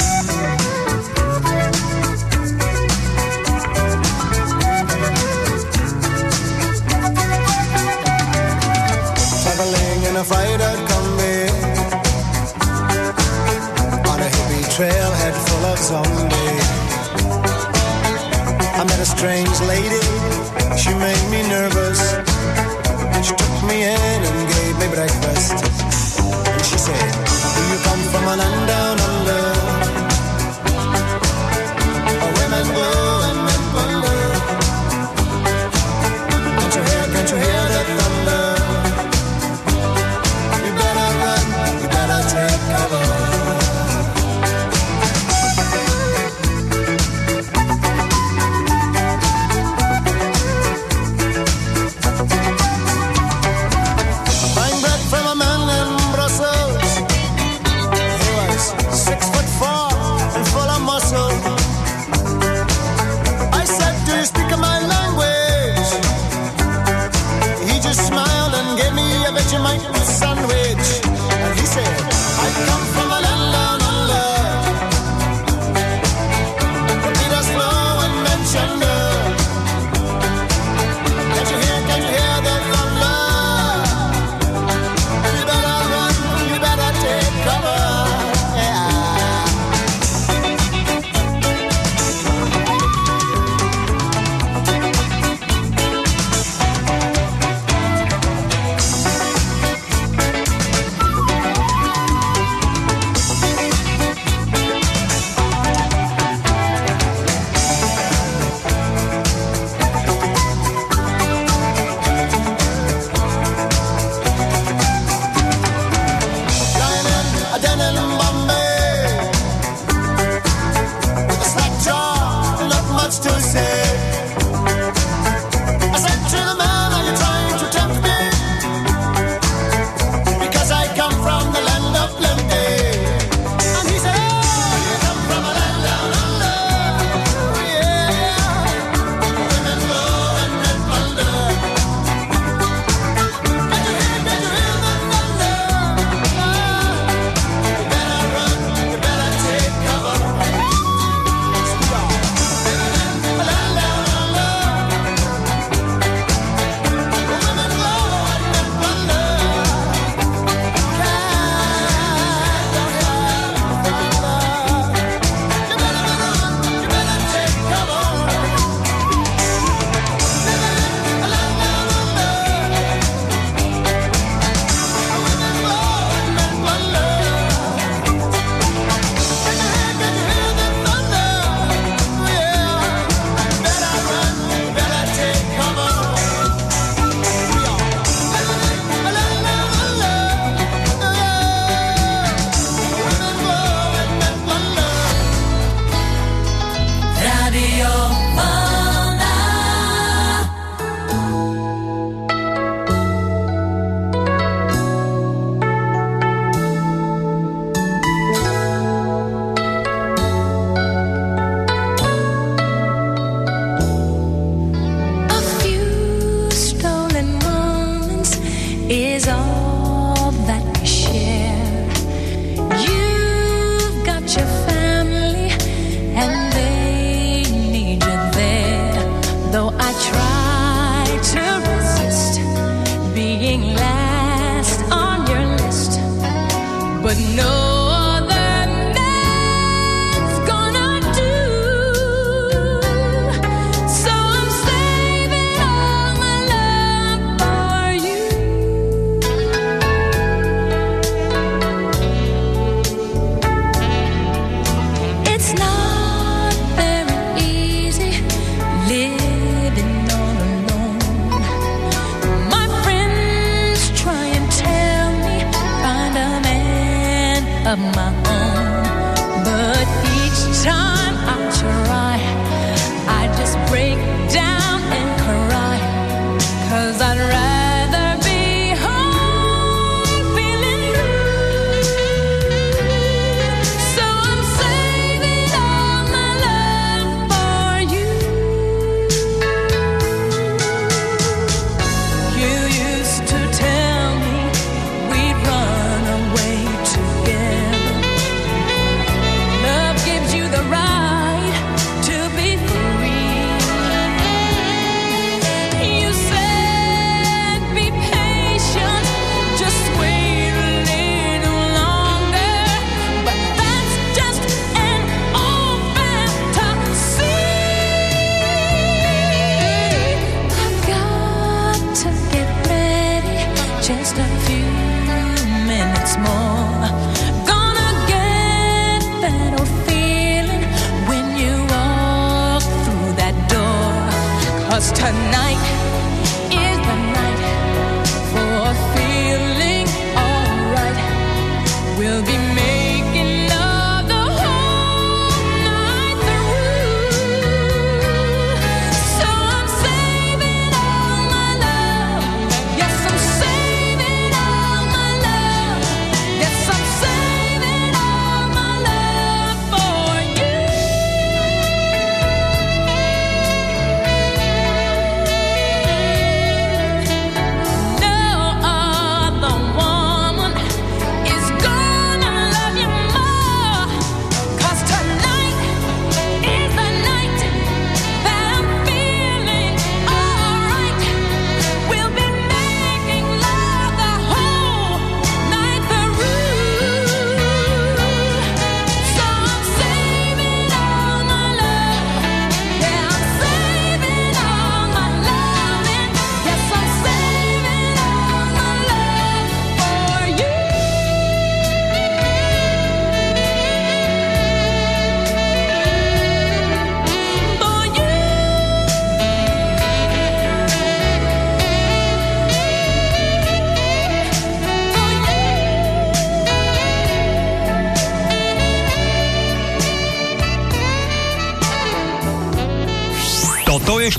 close 15.95 16.24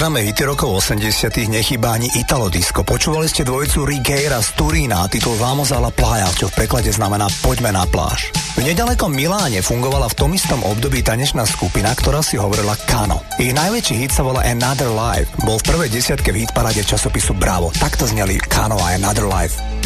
Programe 0.00 0.32
Hity 0.32 0.48
rokov 0.48 0.80
80 0.80 1.52
nechýba 1.52 1.92
ani 1.92 2.08
Italo 2.16 2.48
Disco. 2.48 2.80
Počúvali 2.80 3.28
ste 3.28 3.44
dvojicu 3.44 3.84
Rigueira 3.84 4.40
z 4.40 4.56
Turína 4.56 5.04
titul 5.12 5.36
Vamos 5.36 5.76
a 5.76 5.76
la 5.76 5.92
playa, 5.92 6.24
čo 6.32 6.48
v 6.48 6.56
preklade 6.56 6.88
znamená 6.88 7.28
Poďme 7.44 7.68
na 7.68 7.84
pláž. 7.84 8.32
V 8.56 8.64
nedalekom 8.64 9.12
Miláne 9.12 9.60
fungovala 9.60 10.08
v 10.08 10.16
tom 10.16 10.32
istom 10.32 10.64
období 10.64 11.04
tanečná 11.04 11.44
skupina, 11.44 11.92
ktorá 11.92 12.24
si 12.24 12.40
hovorila 12.40 12.80
Kano. 12.88 13.20
Ich 13.36 13.52
najväčší 13.52 14.00
hit 14.00 14.16
sa 14.16 14.24
volá 14.24 14.40
Another 14.40 14.88
Life. 14.88 15.36
Bol 15.44 15.60
v 15.60 15.68
prvej 15.68 15.92
desiatke 15.92 16.32
v 16.32 16.48
hitparade 16.48 16.80
časopisu 16.80 17.36
Bravo. 17.36 17.68
Takto 17.68 18.08
zneli 18.08 18.40
Kano 18.40 18.80
a 18.80 18.96
Another 18.96 19.28
Life. 19.28 19.79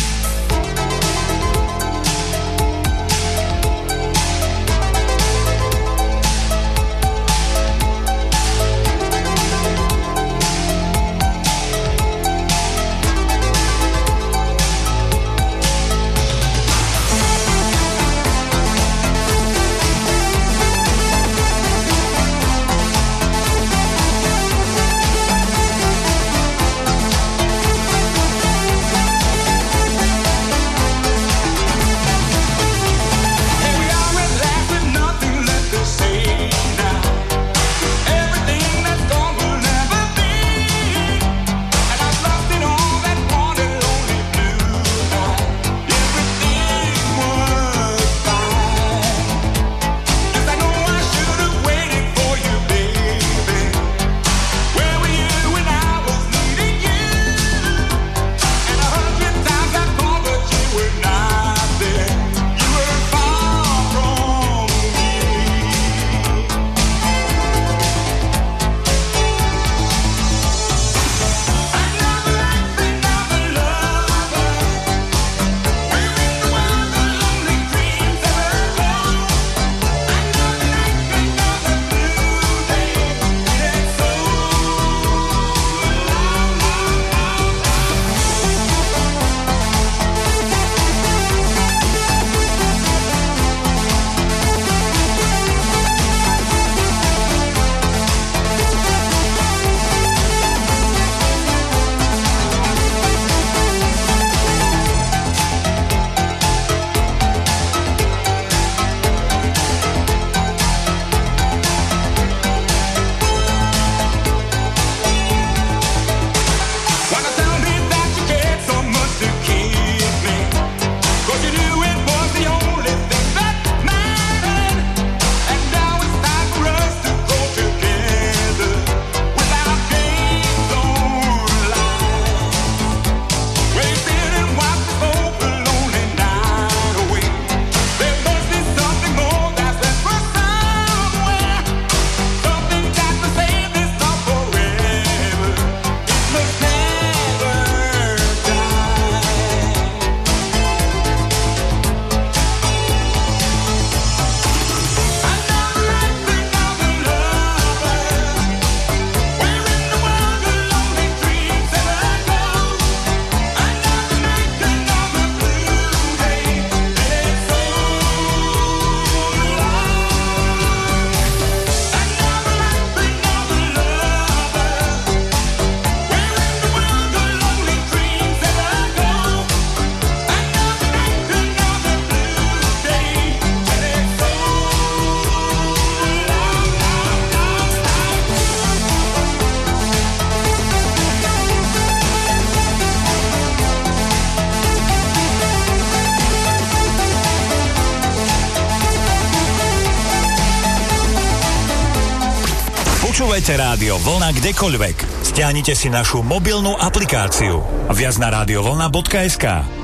Počúvajte 203.44 203.60
Rádio 203.60 204.00
Vlna 204.00 204.32
kdekoľvek. 204.40 204.96
Stiahnite 205.20 205.76
si 205.76 205.92
našu 205.92 206.24
mobilnú 206.24 206.80
aplikáciu. 206.80 207.60
Viac 207.92 208.16
na 208.16 208.32
radiovlna.sk 208.40 209.83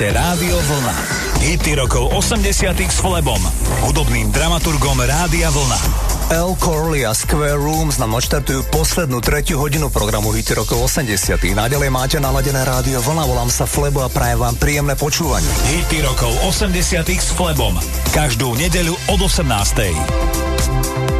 Počúvate 0.00 0.16
Rádio 0.16 0.56
Vlna. 0.56 0.96
Hity 1.44 1.76
rokov 1.76 2.08
80 2.16 2.72
s 2.72 3.04
Flebom, 3.04 3.36
hudobným 3.84 4.32
dramaturgom 4.32 4.96
Rádia 4.96 5.52
Vlna. 5.52 5.76
El 6.32 6.56
Corley 6.56 7.04
a 7.04 7.12
Square 7.12 7.60
Rooms 7.60 8.00
nám 8.00 8.16
odštartujú 8.16 8.64
poslednú 8.72 9.20
tretiu 9.20 9.60
hodinu 9.60 9.92
programu 9.92 10.32
Hity 10.32 10.56
rokov 10.56 10.88
80 10.88 11.52
Naďalej 11.52 11.92
máte 11.92 12.16
naladené 12.16 12.64
rádio 12.64 13.04
Vlna, 13.04 13.28
volám 13.28 13.52
sa 13.52 13.68
Flebo 13.68 14.00
a 14.00 14.08
prajem 14.08 14.40
vám 14.40 14.56
príjemné 14.56 14.96
počúvanie. 14.96 15.52
Hity 15.68 16.00
rokov 16.00 16.32
80 16.48 17.04
s 17.04 17.36
Flebom. 17.36 17.76
Každú 18.16 18.56
nedeľu 18.56 18.96
od 19.12 19.20
18. 19.20 21.19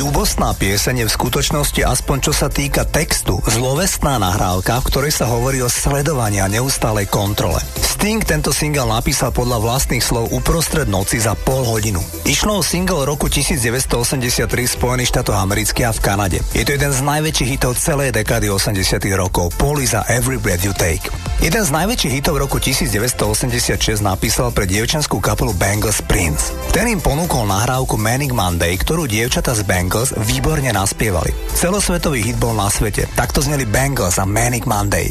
ľubostná 0.00 0.56
pieseň 0.56 1.04
je 1.04 1.06
v 1.06 1.16
skutočnosti, 1.20 1.80
aspoň 1.84 2.16
čo 2.24 2.32
sa 2.32 2.48
týka 2.48 2.88
textu, 2.88 3.36
zlovestná 3.44 4.16
nahrávka, 4.16 4.80
v 4.80 4.88
ktorej 4.88 5.12
sa 5.12 5.28
hovorí 5.28 5.60
o 5.60 5.68
sledovaní 5.68 6.40
a 6.40 6.48
neustálej 6.48 7.04
kontrole. 7.12 7.60
Sting 7.84 8.24
tento 8.24 8.48
single 8.48 8.88
napísal 8.88 9.28
podľa 9.28 9.60
vlastných 9.60 10.00
slov 10.00 10.32
uprostred 10.32 10.88
noci 10.88 11.20
za 11.20 11.36
pol 11.36 11.68
hodinu. 11.68 12.00
Išlo 12.24 12.60
o 12.60 12.62
single 12.64 13.04
roku 13.04 13.28
1983 13.28 14.48
v 14.48 14.70
Spojených 14.72 15.12
štátoch 15.12 15.36
amerických 15.36 15.86
a 15.88 15.92
v 15.92 16.00
Kanade. 16.00 16.38
Je 16.56 16.64
to 16.64 16.80
jeden 16.80 16.96
z 16.96 17.00
najväčších 17.04 17.50
hitov 17.60 17.76
celej 17.76 18.16
dekády 18.16 18.48
80 18.48 19.04
rokov, 19.20 19.52
Poliza 19.60 20.08
Every 20.08 20.40
Breath 20.40 20.64
You 20.64 20.72
Take. 20.72 21.12
Jeden 21.44 21.60
z 21.60 21.70
najväčších 21.72 22.12
hitov 22.20 22.40
roku 22.40 22.56
1986 22.56 24.00
napísal 24.00 24.48
pre 24.52 24.64
dievčenskú 24.64 25.20
kapelu 25.20 25.52
Bangles 25.56 26.00
Prince. 26.04 26.56
Ten 26.70 26.86
im 26.86 27.02
ponúkol 27.02 27.50
nahrávku 27.50 27.98
Manic 27.98 28.30
Monday, 28.30 28.78
ktorú 28.78 29.10
dievčata 29.10 29.58
z 29.58 29.66
Bengals 29.66 30.14
výborne 30.14 30.70
naspievali. 30.70 31.34
Celosvetový 31.50 32.22
hit 32.22 32.38
bol 32.38 32.54
na 32.54 32.70
svete. 32.70 33.10
Takto 33.18 33.42
zneli 33.42 33.66
Bengals 33.66 34.22
a 34.22 34.24
Manic 34.24 34.70
Monday. 34.70 35.10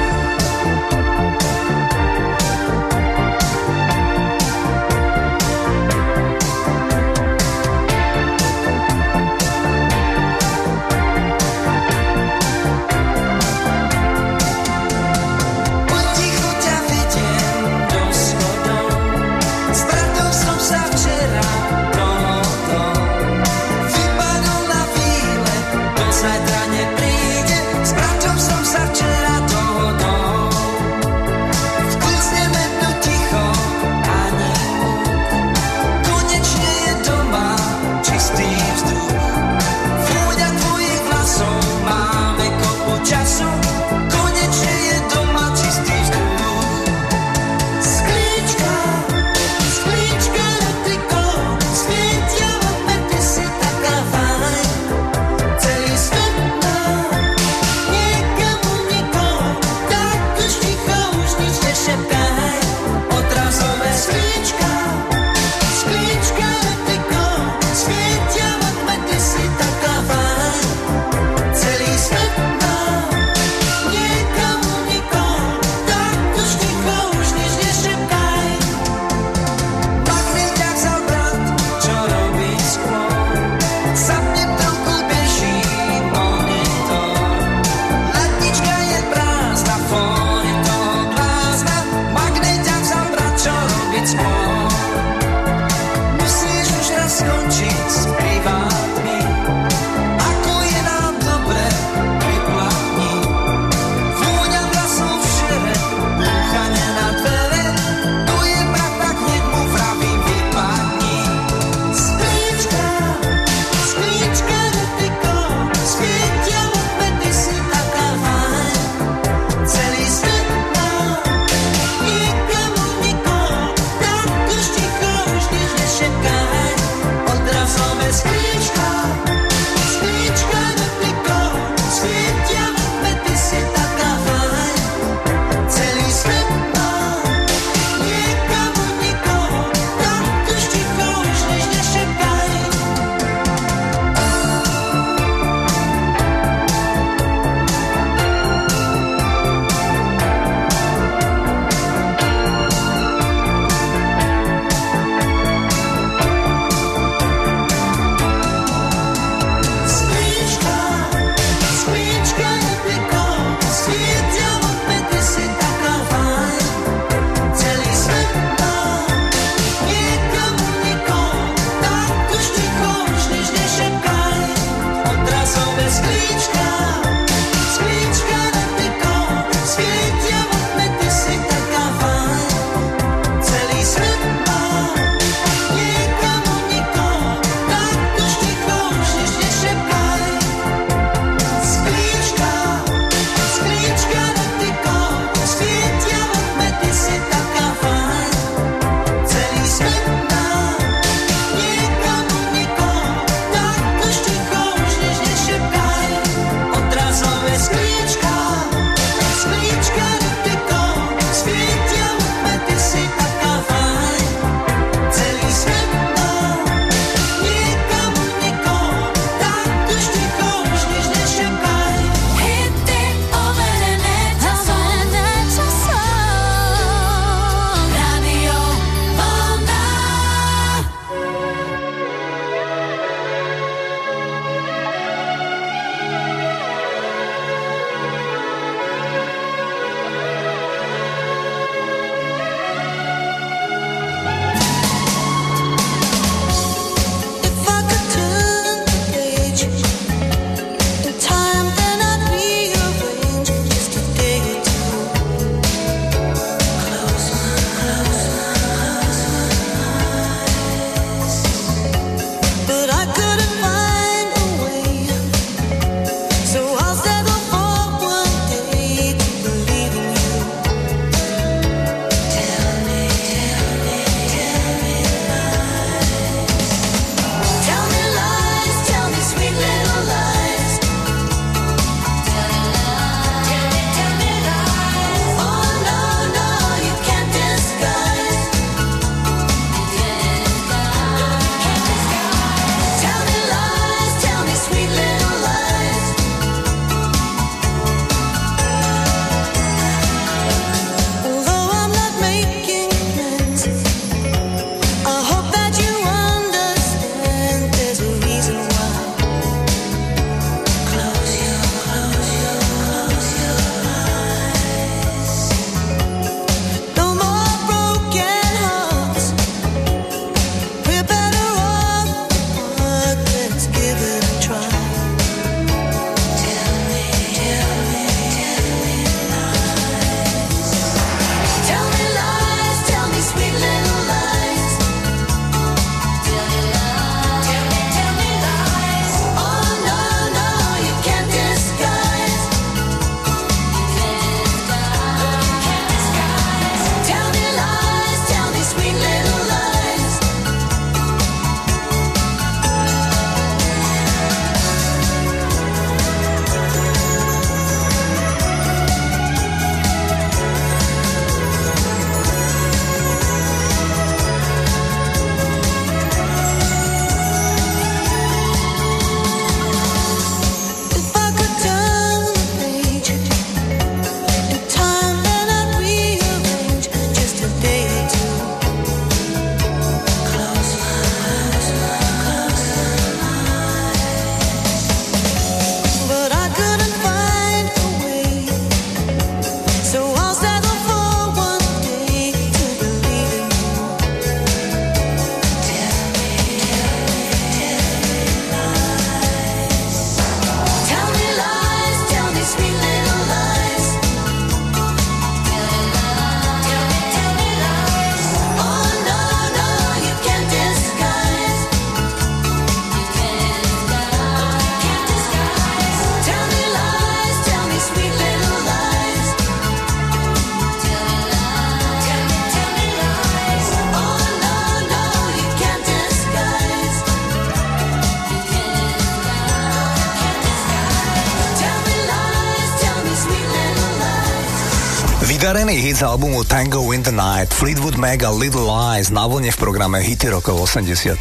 Vydarený 435.51 435.83
hit 435.83 435.99
z 435.99 436.07
albumu 436.07 436.47
Tango 436.47 436.95
in 436.95 437.03
the 437.03 437.11
Night, 437.11 437.51
Fleetwood 437.51 437.99
Mac 437.99 438.23
a 438.23 438.31
Little 438.31 438.71
Lies 438.71 439.11
na 439.11 439.27
vlne 439.27 439.51
v 439.51 439.57
programe 439.59 439.99
Hity 439.99 440.31
rokov 440.31 440.63
80 440.63 441.11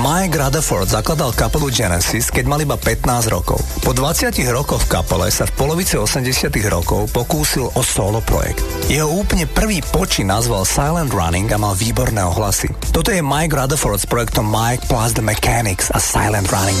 Mike 0.00 0.32
Rutherford 0.32 0.88
zakladal 0.88 1.36
kapelu 1.36 1.68
Genesis, 1.68 2.32
keď 2.32 2.44
mal 2.48 2.56
iba 2.64 2.80
15 2.80 3.28
rokov. 3.28 3.60
Po 3.84 3.92
20 3.92 4.32
rokoch 4.48 4.80
v 4.80 4.96
kapele 4.96 5.28
sa 5.28 5.44
v 5.44 5.52
polovici 5.60 6.00
80 6.00 6.24
rokov 6.72 7.12
pokúsil 7.12 7.68
o 7.76 7.84
solo 7.84 8.24
projekt. 8.24 8.64
Jeho 8.88 9.12
úplne 9.12 9.44
prvý 9.44 9.84
počin 9.92 10.32
nazval 10.32 10.64
Silent 10.64 11.12
Running 11.12 11.52
a 11.52 11.60
mal 11.60 11.76
výborné 11.76 12.24
ohlasy. 12.24 12.72
Toto 12.96 13.12
je 13.12 13.20
Mike 13.20 13.52
Rutherford 13.52 14.00
s 14.00 14.08
projektom 14.08 14.48
Mike 14.48 14.88
plus 14.88 15.12
the 15.12 15.20
Mechanics 15.20 15.92
a 15.92 16.00
Silent 16.00 16.48
Running. 16.48 16.80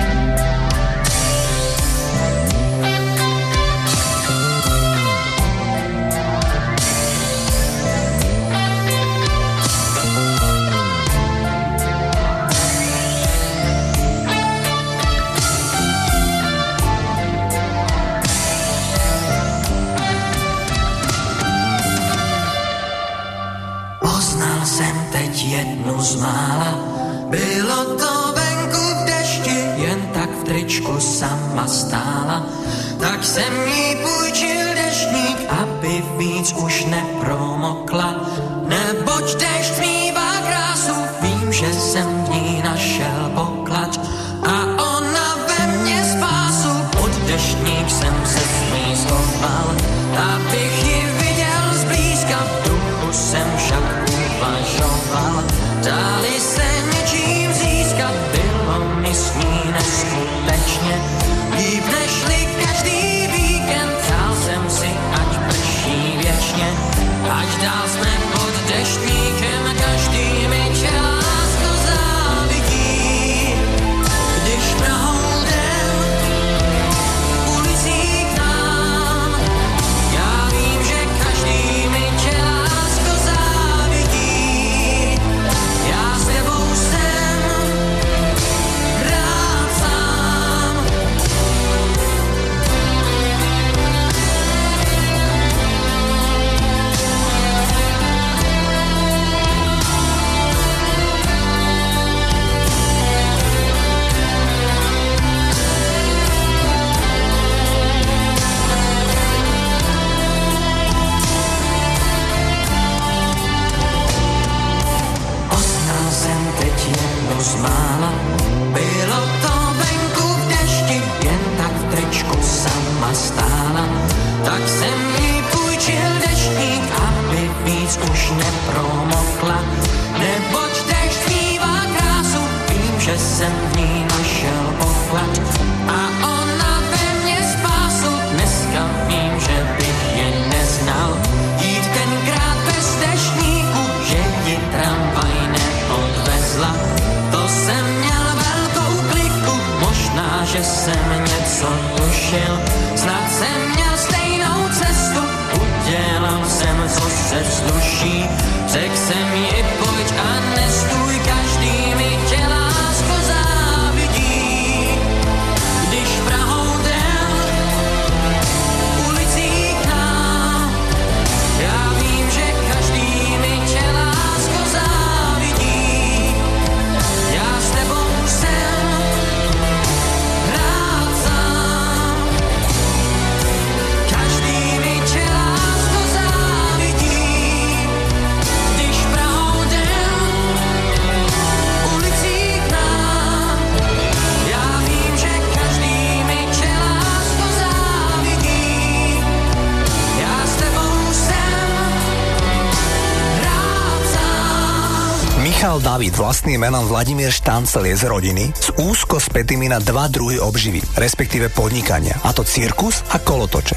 vlastným 206.21 206.61
menom 206.61 206.85
Vladimír 206.85 207.33
Štancel 207.33 207.89
je 207.89 207.97
z 207.97 208.05
rodiny 208.05 208.53
s 208.53 208.69
úzko 208.77 209.17
spätými 209.17 209.73
na 209.73 209.81
dva 209.81 210.05
druhy 210.05 210.37
obživy, 210.37 210.77
respektíve 210.93 211.49
podnikania, 211.49 212.13
a 212.21 212.29
to 212.29 212.45
cirkus 212.45 213.01
a 213.09 213.17
kolotoče. 213.17 213.73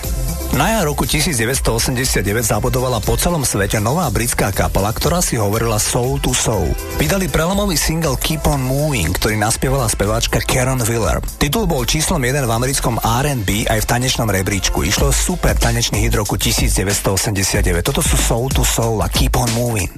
Na 0.54 0.70
jar 0.70 0.86
roku 0.86 1.02
1989 1.02 2.22
zabudovala 2.46 3.02
po 3.02 3.18
celom 3.18 3.42
svete 3.42 3.82
nová 3.82 4.06
britská 4.06 4.54
kapela, 4.54 4.94
ktorá 4.94 5.18
si 5.18 5.34
hovorila 5.34 5.82
Soul 5.82 6.22
to 6.22 6.30
Soul. 6.30 6.70
Vydali 6.94 7.26
prelomový 7.26 7.74
single 7.74 8.14
Keep 8.20 8.46
on 8.46 8.62
Moving, 8.62 9.16
ktorý 9.18 9.34
naspievala 9.34 9.90
speváčka 9.90 10.38
Karen 10.44 10.78
Willer. 10.86 11.18
Titul 11.42 11.66
bol 11.66 11.82
číslom 11.82 12.22
1 12.22 12.46
v 12.46 12.52
americkom 12.54 13.02
R&B 13.02 13.66
aj 13.66 13.82
v 13.82 13.86
tanečnom 13.88 14.30
rebríčku. 14.30 14.86
Išlo 14.86 15.10
super 15.10 15.58
tanečný 15.58 16.06
hit 16.06 16.14
roku 16.14 16.38
1989. 16.38 17.82
Toto 17.82 18.04
sú 18.04 18.14
Soul 18.14 18.46
to 18.54 18.62
Soul 18.62 19.02
a 19.02 19.10
Keep 19.10 19.34
on 19.34 19.50
Moving. 19.58 19.90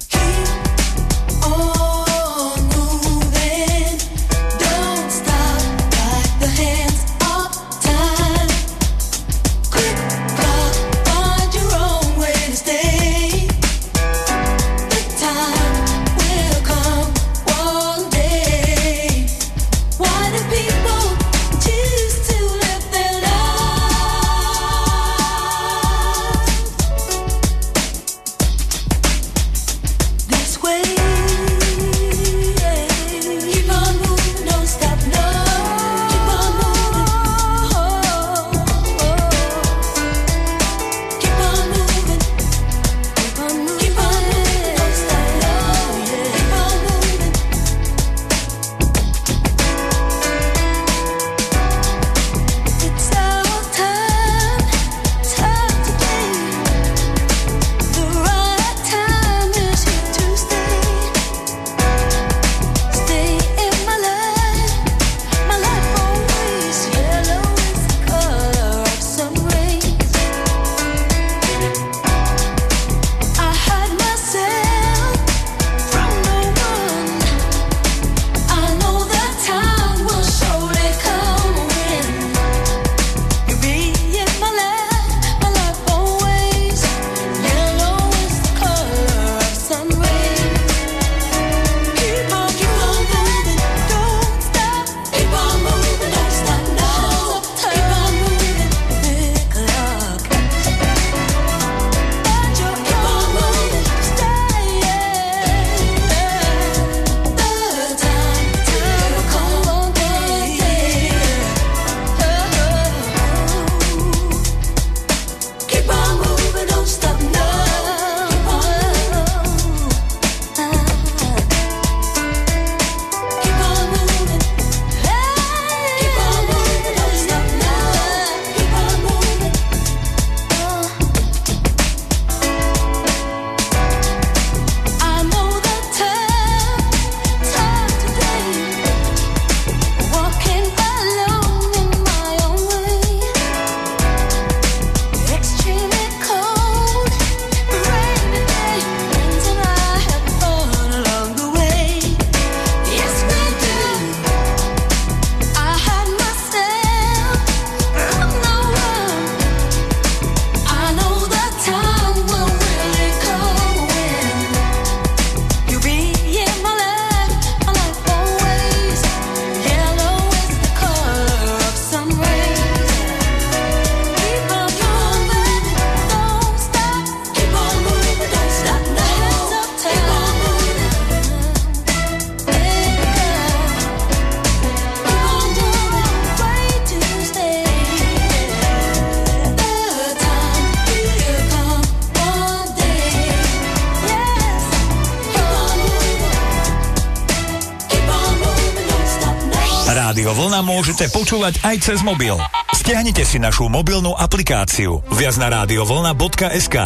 počúvať 201.27 201.59
aj 201.59 201.75
cez 201.83 201.99
mobil. 202.07 202.39
Stiahnite 202.71 203.27
si 203.27 203.35
našu 203.35 203.67
mobilnú 203.67 204.15
aplikáciu 204.15 205.03
viac 205.11 205.35
na 205.35 205.51
radiovolna.sk. 205.51 206.77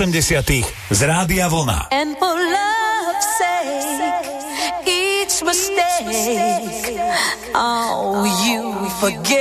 80 0.00 0.64
z 0.90 1.02
Rádia 1.02 1.48
Vlna. 1.48 1.88
And 1.90 2.16
for 2.18 2.34
love's 2.34 3.26
sake, 3.38 4.86
each 4.86 5.42
mistake, 5.44 7.00
oh, 7.54 8.24
you 8.46 8.88
forgave. 9.00 9.39